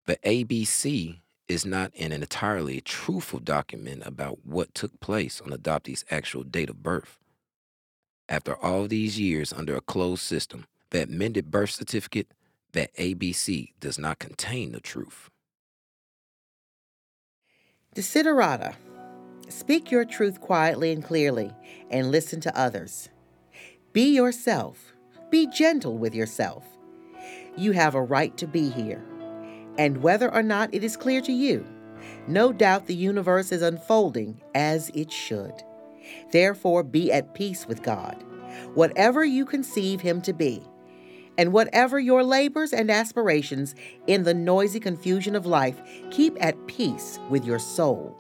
The 0.06 0.18
ABC 0.18 1.22
is 1.48 1.66
not 1.66 1.92
an 1.98 2.12
entirely 2.12 2.80
truthful 2.80 3.40
document 3.40 4.04
about 4.06 4.46
what 4.46 4.76
took 4.76 5.00
place 5.00 5.42
on 5.42 5.50
adoptee's 5.50 6.06
actual 6.12 6.44
date 6.44 6.70
of 6.70 6.84
birth. 6.84 7.18
After 8.30 8.56
all 8.56 8.88
these 8.88 9.20
years 9.20 9.52
under 9.52 9.76
a 9.76 9.82
closed 9.82 10.24
system, 10.24 10.66
that 10.92 11.10
mended 11.10 11.52
birth 11.52 11.72
certificate, 11.72 12.28
that 12.72 12.96
ABC 12.96 13.74
does 13.80 14.00
not 14.00 14.20
contain 14.20 14.72
the 14.72 14.80
truth. 14.80 15.30
Desiderata. 17.96 18.76
Speak 19.50 19.92
your 19.92 20.06
truth 20.06 20.40
quietly 20.40 20.92
and 20.92 21.04
clearly, 21.04 21.52
and 21.92 22.12
listen 22.12 22.40
to 22.42 22.58
others. 22.58 23.10
Be 23.92 24.16
yourself. 24.16 24.94
Be 25.30 25.46
gentle 25.48 25.98
with 25.98 26.16
yourself. 26.16 26.64
You 27.58 27.74
have 27.74 27.94
a 27.94 28.02
right 28.02 28.36
to 28.38 28.48
be 28.48 28.70
here. 28.70 29.04
And 29.78 30.02
whether 30.02 30.34
or 30.34 30.44
not 30.44 30.74
it 30.74 30.84
is 30.84 30.98
clear 30.98 31.22
to 31.22 31.32
you, 31.32 31.66
no 32.28 32.52
doubt 32.54 32.88
the 32.88 32.96
universe 32.96 33.52
is 33.52 33.62
unfolding 33.62 34.42
as 34.56 34.90
it 34.96 35.12
should. 35.12 35.54
Therefore, 36.32 36.84
be 36.84 37.12
at 37.12 37.34
peace 37.34 37.68
with 37.68 37.84
God, 37.84 38.24
whatever 38.74 39.24
you 39.24 39.46
conceive 39.46 40.02
Him 40.02 40.22
to 40.22 40.34
be, 40.34 40.64
and 41.38 41.52
whatever 41.54 42.00
your 42.00 42.24
labors 42.24 42.74
and 42.74 42.92
aspirations 42.92 43.76
in 44.08 44.24
the 44.24 44.34
noisy 44.34 44.80
confusion 44.80 45.36
of 45.36 45.46
life, 45.46 45.82
keep 46.12 46.38
at 46.40 46.68
peace 46.68 47.20
with 47.30 47.46
your 47.46 47.60
soul. 47.60 48.18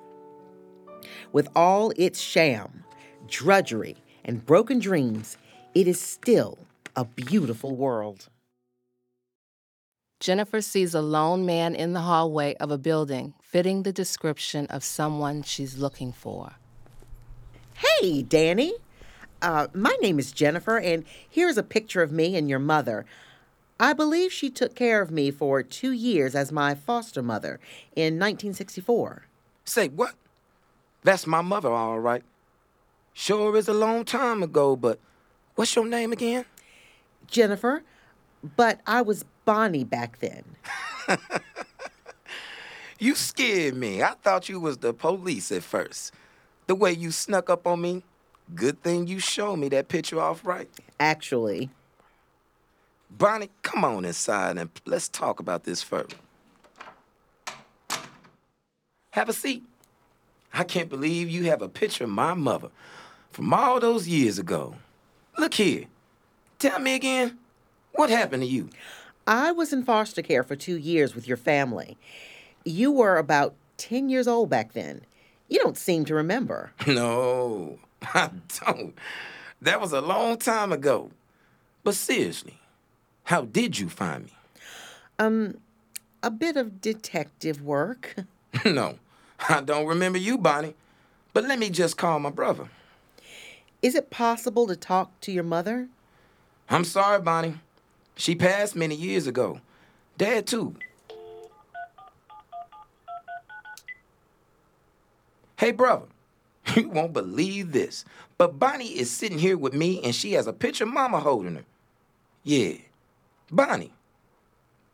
With 1.31 1.47
all 1.55 1.91
its 1.95 2.19
sham, 2.19 2.83
drudgery, 3.27 3.97
and 4.25 4.45
broken 4.45 4.79
dreams, 4.79 5.37
it 5.75 5.87
is 5.87 5.99
still 5.99 6.57
a 6.95 7.05
beautiful 7.05 7.75
world. 7.75 8.29
Jennifer 10.19 10.61
sees 10.61 10.93
a 10.93 11.01
lone 11.01 11.45
man 11.45 11.75
in 11.75 11.91
the 11.91 12.01
hallway 12.01 12.55
of 12.55 12.71
a 12.71 12.77
building 12.77 13.33
fitting 13.41 13.83
the 13.83 13.91
description 13.91 14.65
of 14.67 14.83
someone 14.83 15.43
she's 15.43 15.77
looking 15.77 16.13
for. 16.13 16.53
Hey, 17.75 18.21
Danny. 18.21 18.73
Uh, 19.41 19.67
my 19.73 19.95
name 20.01 20.19
is 20.19 20.31
Jennifer, 20.31 20.77
and 20.77 21.03
here's 21.29 21.57
a 21.57 21.63
picture 21.63 22.01
of 22.01 22.12
me 22.12 22.36
and 22.36 22.49
your 22.49 22.59
mother. 22.59 23.05
I 23.79 23.93
believe 23.93 24.31
she 24.31 24.49
took 24.49 24.75
care 24.75 25.01
of 25.01 25.12
me 25.12 25.31
for 25.31 25.62
two 25.63 25.91
years 25.91 26.36
as 26.36 26.51
my 26.51 26.75
foster 26.75 27.21
mother 27.21 27.59
in 27.95 28.13
1964. 28.15 29.25
Say, 29.65 29.89
what? 29.89 30.15
That's 31.03 31.27
my 31.27 31.41
mother, 31.41 31.69
all 31.69 31.99
right. 31.99 32.23
Sure 33.13 33.55
is 33.57 33.67
a 33.67 33.73
long 33.73 34.05
time 34.05 34.41
ago, 34.41 34.75
but 34.75 34.99
what's 35.55 35.75
your 35.75 35.86
name 35.86 36.13
again? 36.13 36.45
Jennifer, 37.27 37.83
but 38.55 38.79
I 38.88 39.01
was 39.01 39.25
Bonnie 39.45 39.83
back 39.83 40.19
then. 40.19 40.43
You 43.03 43.15
scared 43.15 43.75
me. 43.75 44.01
I 44.01 44.12
thought 44.12 44.47
you 44.47 44.62
was 44.62 44.77
the 44.77 44.93
police 44.93 45.51
at 45.51 45.63
first. 45.63 46.13
The 46.67 46.76
way 46.76 46.91
you 46.91 47.12
snuck 47.12 47.49
up 47.49 47.67
on 47.67 47.82
me. 47.82 48.04
Good 48.56 48.82
thing 48.84 49.08
you 49.08 49.19
showed 49.19 49.58
me 49.58 49.69
that 49.69 49.88
picture 49.88 50.19
off 50.19 50.45
right. 50.45 50.69
Actually, 50.99 51.69
Bonnie, 53.10 53.49
come 53.62 53.86
on 53.86 54.06
inside 54.06 54.58
and 54.58 54.69
let's 54.86 55.08
talk 55.08 55.39
about 55.39 55.63
this 55.63 55.82
further. 55.82 56.15
Have 59.12 59.30
a 59.30 59.34
seat. 59.34 59.63
I 60.54 60.63
can't 60.63 60.89
believe 60.89 61.30
you 61.30 61.45
have 61.45 61.62
a 61.62 61.69
picture 61.69 62.04
of 62.04 62.10
my 62.10 62.34
mother 62.34 62.69
from 63.32 63.54
all 63.54 63.80
those 63.80 64.08
years 64.08 64.39
ago. 64.39 64.76
Look 65.38 65.54
here. 65.56 65.86
Tell 66.60 66.80
me 66.80 66.95
again, 66.95 67.38
what 67.93 68.10
happened 68.10 68.43
to 68.43 68.49
you? 68.49 68.69
I 69.28 69.52
was 69.52 69.71
in 69.71 69.84
foster 69.84 70.21
care 70.21 70.43
for 70.43 70.56
two 70.56 70.78
years 70.78 71.15
with 71.15 71.28
your 71.28 71.38
family. 71.38 71.97
You 72.65 72.91
were 72.91 73.17
about 73.17 73.56
10 73.78 74.10
years 74.10 74.28
old 74.28 74.49
back 74.49 74.73
then. 74.73 75.02
You 75.53 75.59
don't 75.59 75.77
seem 75.77 76.03
to 76.05 76.15
remember. 76.15 76.71
No, 76.87 77.77
I 78.01 78.31
don't. 78.65 78.97
That 79.61 79.79
was 79.79 79.93
a 79.93 80.01
long 80.01 80.37
time 80.37 80.71
ago. 80.71 81.11
But 81.83 81.93
seriously, 81.93 82.59
how 83.25 83.43
did 83.43 83.77
you 83.77 83.87
find 83.87 84.25
me? 84.25 84.33
Um, 85.19 85.57
a 86.23 86.31
bit 86.31 86.57
of 86.57 86.81
detective 86.81 87.61
work. 87.61 88.15
no, 88.65 88.97
I 89.47 89.61
don't 89.61 89.85
remember 89.85 90.17
you, 90.17 90.39
Bonnie. 90.39 90.73
But 91.33 91.43
let 91.43 91.59
me 91.59 91.69
just 91.69 91.97
call 91.97 92.19
my 92.19 92.31
brother. 92.31 92.69
Is 93.83 93.93
it 93.93 94.09
possible 94.09 94.65
to 94.65 94.75
talk 94.75 95.19
to 95.21 95.31
your 95.31 95.43
mother? 95.43 95.87
I'm 96.67 96.83
sorry, 96.83 97.21
Bonnie. 97.21 97.59
She 98.15 98.33
passed 98.33 98.75
many 98.75 98.95
years 98.95 99.27
ago. 99.27 99.61
Dad, 100.17 100.47
too. 100.47 100.77
Hey, 105.57 105.71
brother, 105.71 106.07
you 106.75 106.89
won't 106.89 107.13
believe 107.13 107.71
this, 107.71 108.05
but 108.37 108.59
Bonnie 108.59 108.97
is 108.97 109.11
sitting 109.11 109.39
here 109.39 109.57
with 109.57 109.73
me 109.73 110.01
and 110.03 110.13
she 110.13 110.33
has 110.33 110.47
a 110.47 110.53
picture 110.53 110.83
of 110.85 110.93
Mama 110.93 111.19
holding 111.19 111.55
her. 111.55 111.65
Yeah, 112.43 112.73
Bonnie. 113.51 113.93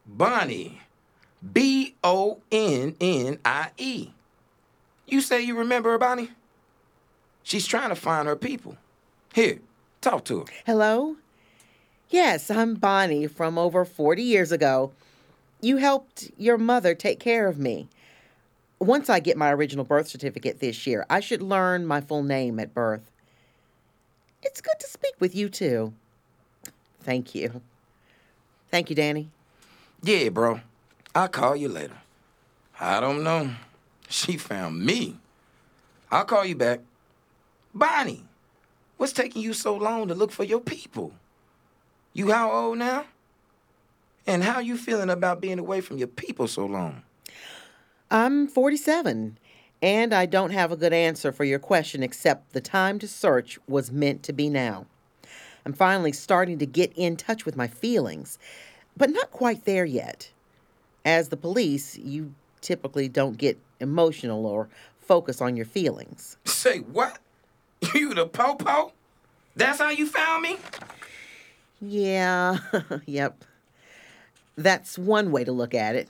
Bonnie. 0.05 0.81
B 1.53 1.95
O 2.03 2.39
N 2.51 2.95
N 2.99 3.39
I 3.45 3.69
E. 3.77 4.09
You 5.07 5.21
say 5.21 5.41
you 5.41 5.57
remember 5.57 5.91
her, 5.91 5.97
Bonnie? 5.97 6.31
She's 7.43 7.65
trying 7.65 7.89
to 7.89 7.95
find 7.95 8.27
her 8.27 8.35
people. 8.35 8.77
Here, 9.33 9.59
talk 10.01 10.25
to 10.25 10.39
her. 10.39 10.45
Hello? 10.65 11.15
Yes, 12.09 12.51
I'm 12.51 12.75
Bonnie 12.75 13.27
from 13.27 13.57
over 13.57 13.85
40 13.85 14.21
years 14.21 14.51
ago. 14.51 14.91
You 15.61 15.77
helped 15.77 16.31
your 16.37 16.57
mother 16.57 16.93
take 16.93 17.19
care 17.19 17.47
of 17.47 17.57
me. 17.57 17.87
Once 18.79 19.09
I 19.09 19.19
get 19.19 19.35
my 19.37 19.51
original 19.51 19.83
birth 19.83 20.07
certificate 20.07 20.59
this 20.59 20.87
year, 20.87 21.05
I 21.09 21.19
should 21.19 21.41
learn 21.41 21.85
my 21.85 21.99
full 21.99 22.23
name 22.23 22.59
at 22.59 22.73
birth. 22.73 23.11
It's 24.41 24.61
good 24.61 24.79
to 24.79 24.87
speak 24.87 25.13
with 25.19 25.35
you, 25.35 25.49
too. 25.49 25.93
Thank 27.01 27.35
you. 27.35 27.61
Thank 28.71 28.89
you, 28.89 28.95
Danny. 28.95 29.29
Yeah, 30.01 30.29
bro. 30.29 30.61
I'll 31.13 31.27
call 31.27 31.55
you 31.55 31.67
later. 31.67 31.97
I 32.79 33.01
don't 33.01 33.23
know. 33.23 33.51
She 34.07 34.37
found 34.37 34.85
me. 34.85 35.17
I'll 36.09 36.25
call 36.25 36.45
you 36.45 36.55
back. 36.55 36.79
Bonnie, 37.73 38.23
what's 38.97 39.11
taking 39.13 39.41
you 39.41 39.53
so 39.53 39.75
long 39.75 40.07
to 40.07 40.15
look 40.15 40.31
for 40.31 40.43
your 40.43 40.61
people? 40.61 41.13
You 42.13 42.31
how 42.31 42.51
old 42.51 42.77
now? 42.77 43.05
And 44.25 44.43
how 44.43 44.59
you 44.59 44.77
feeling 44.77 45.09
about 45.09 45.41
being 45.41 45.59
away 45.59 45.81
from 45.81 45.97
your 45.97 46.07
people 46.07 46.47
so 46.47 46.65
long? 46.65 47.03
I'm 48.11 48.47
47, 48.47 49.37
and 49.83 50.13
I 50.15 50.25
don't 50.25 50.49
have 50.49 50.71
a 50.71 50.77
good 50.77 50.93
answer 50.93 51.31
for 51.31 51.43
your 51.43 51.59
question 51.59 52.01
except 52.01 52.53
the 52.53 52.61
time 52.61 52.97
to 52.99 53.07
search 53.07 53.59
was 53.67 53.91
meant 53.91 54.23
to 54.23 54.33
be 54.33 54.49
now. 54.49 54.87
I'm 55.63 55.73
finally 55.73 56.11
starting 56.11 56.57
to 56.57 56.65
get 56.65 56.91
in 56.95 57.17
touch 57.17 57.45
with 57.45 57.55
my 57.55 57.67
feelings, 57.67 58.39
but 58.97 59.11
not 59.11 59.29
quite 59.29 59.65
there 59.65 59.85
yet. 59.85 60.31
As 61.05 61.29
the 61.29 61.37
police, 61.37 61.99
you 61.99 62.33
typically 62.61 63.07
don't 63.07 63.37
get 63.37 63.59
emotional 63.79 64.47
or 64.47 64.69
focus 64.99 65.39
on 65.39 65.55
your 65.55 65.67
feelings. 65.67 66.37
Say 66.45 66.79
what? 66.79 67.19
You 67.93 68.13
the 68.13 68.25
popo? 68.25 68.91
That's 69.55 69.79
how 69.79 69.89
you 69.89 70.05
found 70.07 70.41
me? 70.41 70.57
Yeah, 71.79 72.57
yep. 73.05 73.45
That's 74.57 74.97
one 74.97 75.31
way 75.31 75.43
to 75.43 75.51
look 75.51 75.73
at 75.73 75.95
it. 75.95 76.09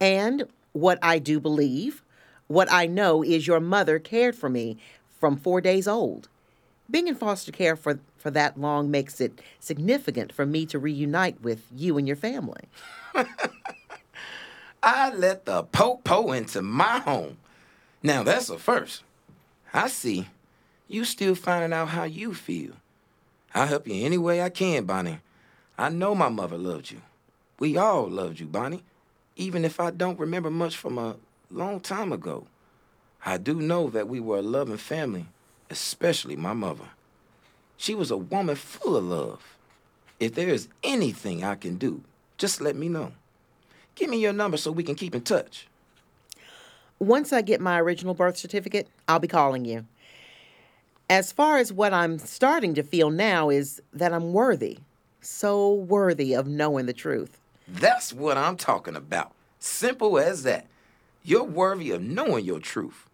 And 0.00 0.44
what 0.74 0.98
I 1.00 1.18
do 1.18 1.40
believe, 1.40 2.02
what 2.48 2.70
I 2.70 2.86
know 2.86 3.22
is 3.22 3.46
your 3.46 3.60
mother 3.60 3.98
cared 3.98 4.34
for 4.34 4.50
me 4.50 4.76
from 5.18 5.36
four 5.36 5.62
days 5.62 5.88
old. 5.88 6.28
Being 6.90 7.08
in 7.08 7.14
foster 7.14 7.50
care 7.50 7.76
for, 7.76 8.00
for 8.18 8.30
that 8.32 8.60
long 8.60 8.90
makes 8.90 9.20
it 9.20 9.40
significant 9.58 10.32
for 10.32 10.44
me 10.44 10.66
to 10.66 10.78
reunite 10.78 11.40
with 11.40 11.62
you 11.74 11.96
and 11.96 12.06
your 12.06 12.16
family. 12.16 12.68
I 14.82 15.14
let 15.14 15.46
the 15.46 15.62
po-po 15.62 16.32
into 16.32 16.60
my 16.60 16.98
home. 16.98 17.38
Now 18.02 18.22
that's 18.22 18.50
a 18.50 18.58
first. 18.58 19.02
I 19.72 19.88
see. 19.88 20.28
You 20.86 21.04
still 21.04 21.34
finding 21.34 21.72
out 21.72 21.88
how 21.88 22.04
you 22.04 22.34
feel. 22.34 22.72
I'll 23.54 23.66
help 23.66 23.88
you 23.88 24.04
any 24.04 24.18
way 24.18 24.42
I 24.42 24.50
can, 24.50 24.84
Bonnie. 24.84 25.20
I 25.78 25.88
know 25.88 26.14
my 26.14 26.28
mother 26.28 26.58
loved 26.58 26.90
you. 26.90 27.00
We 27.58 27.78
all 27.78 28.08
loved 28.08 28.40
you, 28.40 28.46
Bonnie. 28.46 28.82
Even 29.36 29.64
if 29.64 29.80
I 29.80 29.90
don't 29.90 30.18
remember 30.18 30.50
much 30.50 30.76
from 30.76 30.98
a 30.98 31.16
long 31.50 31.80
time 31.80 32.12
ago. 32.12 32.46
I 33.24 33.38
do 33.38 33.54
know 33.54 33.88
that 33.90 34.08
we 34.08 34.20
were 34.20 34.38
a 34.38 34.42
loving 34.42 34.76
family, 34.76 35.26
especially 35.70 36.36
my 36.36 36.52
mother. 36.52 36.88
She 37.76 37.94
was 37.94 38.10
a 38.10 38.16
woman 38.16 38.56
full 38.56 38.96
of 38.96 39.04
love. 39.04 39.56
If 40.20 40.34
there 40.34 40.48
is 40.48 40.68
anything 40.82 41.42
I 41.42 41.54
can 41.54 41.76
do, 41.76 42.02
just 42.38 42.60
let 42.60 42.76
me 42.76 42.88
know. 42.88 43.12
Give 43.94 44.10
me 44.10 44.18
your 44.18 44.32
number 44.32 44.56
so 44.56 44.72
we 44.72 44.82
can 44.82 44.94
keep 44.94 45.14
in 45.14 45.22
touch. 45.22 45.68
Once 46.98 47.32
I 47.32 47.42
get 47.42 47.60
my 47.60 47.80
original 47.80 48.14
birth 48.14 48.36
certificate, 48.36 48.88
I'll 49.08 49.18
be 49.18 49.28
calling 49.28 49.64
you. 49.64 49.86
As 51.10 51.32
far 51.32 51.58
as 51.58 51.72
what 51.72 51.92
I'm 51.92 52.18
starting 52.18 52.74
to 52.74 52.82
feel 52.82 53.10
now 53.10 53.50
is 53.50 53.82
that 53.92 54.12
I'm 54.12 54.32
worthy, 54.32 54.78
so 55.20 55.72
worthy 55.72 56.34
of 56.34 56.46
knowing 56.46 56.86
the 56.86 56.92
truth. 56.92 57.38
That's 57.66 58.12
what 58.12 58.36
I'm 58.36 58.56
talking 58.56 58.96
about. 58.96 59.32
Simple 59.58 60.18
as 60.18 60.42
that. 60.42 60.66
You're 61.22 61.44
worthy 61.44 61.90
of 61.92 62.02
knowing 62.02 62.44
your 62.44 62.60
truth. 62.60 63.08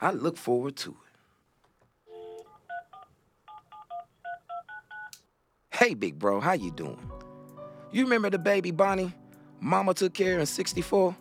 I 0.00 0.12
look 0.12 0.36
forward 0.36 0.76
to 0.76 0.90
it. 0.90 0.96
Hey, 5.70 5.94
big 5.94 6.18
bro, 6.18 6.40
how 6.40 6.52
you 6.52 6.70
doing? 6.70 7.10
You 7.90 8.04
remember 8.04 8.30
the 8.30 8.38
baby 8.38 8.70
Bonnie 8.70 9.12
Mama 9.60 9.94
took 9.94 10.14
care 10.14 10.34
of 10.34 10.40
in 10.40 10.46
64? 10.46 11.16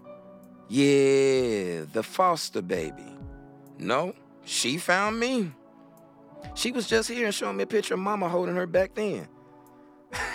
Yeah, 0.68 1.86
the 1.94 2.04
foster 2.04 2.62
baby. 2.62 3.06
No, 3.80 4.14
she 4.46 4.78
found 4.78 5.20
me. 5.20 5.52
She 6.56 6.72
was 6.72 6.88
just 6.88 7.10
here 7.10 7.26
and 7.26 7.34
showing 7.34 7.58
me 7.58 7.64
a 7.64 7.68
picture 7.68 7.94
of 7.94 8.00
Mama 8.00 8.30
holding 8.30 8.56
her 8.56 8.68
back 8.68 8.94
then. 8.96 9.28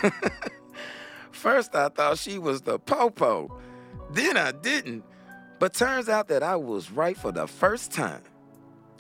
First, 1.42 1.74
I 1.74 1.88
thought 1.88 2.18
she 2.18 2.38
was 2.38 2.62
the 2.62 2.78
popo. 2.78 3.50
Then 4.12 4.36
I 4.36 4.52
didn't. 4.52 5.02
But 5.58 5.74
turns 5.74 6.08
out 6.08 6.28
that 6.28 6.40
I 6.40 6.54
was 6.54 6.92
right 6.92 7.16
for 7.16 7.32
the 7.32 7.48
first 7.48 7.90
time. 7.90 8.22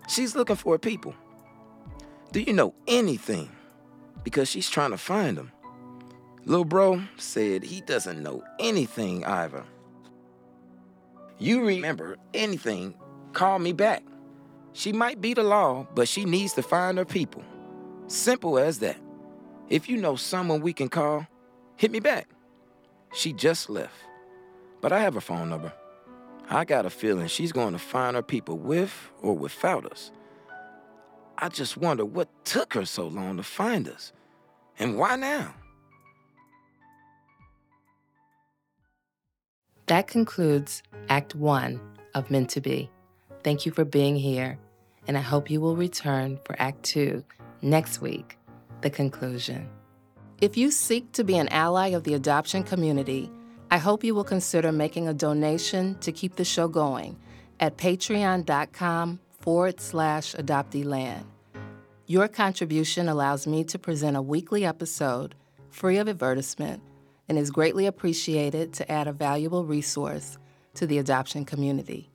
She's 0.08 0.34
looking 0.34 0.56
for 0.56 0.76
people. 0.76 1.14
Do 2.32 2.40
you 2.40 2.52
know 2.52 2.74
anything? 2.88 3.48
Because 4.24 4.48
she's 4.50 4.68
trying 4.68 4.90
to 4.90 4.98
find 4.98 5.36
them. 5.36 5.52
Little 6.44 6.64
bro 6.64 7.02
said 7.16 7.62
he 7.62 7.80
doesn't 7.80 8.20
know 8.20 8.42
anything 8.58 9.24
either. 9.24 9.62
You 11.38 11.64
remember 11.64 12.16
anything, 12.34 12.94
call 13.34 13.60
me 13.60 13.72
back. 13.72 14.02
She 14.72 14.92
might 14.92 15.20
be 15.20 15.32
the 15.32 15.44
law, 15.44 15.86
but 15.94 16.08
she 16.08 16.24
needs 16.24 16.54
to 16.54 16.62
find 16.64 16.98
her 16.98 17.04
people. 17.04 17.44
Simple 18.08 18.58
as 18.58 18.80
that. 18.80 18.96
If 19.68 19.88
you 19.88 19.96
know 19.96 20.16
someone 20.16 20.60
we 20.60 20.72
can 20.72 20.88
call, 20.88 21.28
hit 21.76 21.90
me 21.90 22.00
back. 22.00 22.28
She 23.12 23.32
just 23.32 23.68
left, 23.68 23.94
but 24.80 24.92
I 24.92 25.00
have 25.00 25.14
her 25.14 25.20
phone 25.20 25.50
number. 25.50 25.72
I 26.48 26.64
got 26.64 26.86
a 26.86 26.90
feeling 26.90 27.28
she's 27.28 27.52
going 27.52 27.72
to 27.72 27.78
find 27.78 28.16
her 28.16 28.22
people 28.22 28.58
with 28.58 29.10
or 29.20 29.36
without 29.36 29.90
us. 29.90 30.10
I 31.38 31.48
just 31.48 31.76
wonder 31.76 32.04
what 32.04 32.28
took 32.44 32.74
her 32.74 32.84
so 32.84 33.06
long 33.06 33.36
to 33.36 33.42
find 33.42 33.88
us. 33.88 34.12
And 34.78 34.98
why 34.98 35.16
now? 35.16 35.54
That 39.86 40.06
concludes 40.06 40.82
Act 41.08 41.34
One 41.34 41.80
of 42.14 42.30
Meant 42.30 42.50
to 42.50 42.60
Be. 42.60 42.90
Thank 43.44 43.66
you 43.66 43.72
for 43.72 43.84
being 43.84 44.16
here, 44.16 44.58
and 45.06 45.18
I 45.18 45.20
hope 45.20 45.50
you 45.50 45.60
will 45.60 45.76
return 45.76 46.38
for 46.44 46.54
Act 46.58 46.82
Two 46.84 47.24
next 47.60 48.00
week, 48.00 48.38
the 48.80 48.90
conclusion. 48.90 49.68
If 50.42 50.56
you 50.56 50.72
seek 50.72 51.12
to 51.12 51.22
be 51.22 51.38
an 51.38 51.46
ally 51.50 51.90
of 51.90 52.02
the 52.02 52.14
adoption 52.14 52.64
community, 52.64 53.30
I 53.70 53.78
hope 53.78 54.02
you 54.02 54.12
will 54.12 54.24
consider 54.24 54.72
making 54.72 55.06
a 55.06 55.14
donation 55.14 55.94
to 56.00 56.10
keep 56.10 56.34
the 56.34 56.44
show 56.44 56.66
going 56.66 57.16
at 57.60 57.76
patreon.com 57.76 59.20
forward 59.38 59.80
slash 59.80 60.34
adopteeland. 60.34 61.22
Your 62.08 62.26
contribution 62.26 63.08
allows 63.08 63.46
me 63.46 63.62
to 63.62 63.78
present 63.78 64.16
a 64.16 64.20
weekly 64.20 64.64
episode 64.64 65.36
free 65.70 65.98
of 65.98 66.08
advertisement 66.08 66.82
and 67.28 67.38
is 67.38 67.52
greatly 67.52 67.86
appreciated 67.86 68.72
to 68.72 68.90
add 68.90 69.06
a 69.06 69.12
valuable 69.12 69.64
resource 69.64 70.38
to 70.74 70.88
the 70.88 70.98
adoption 70.98 71.44
community. 71.44 72.11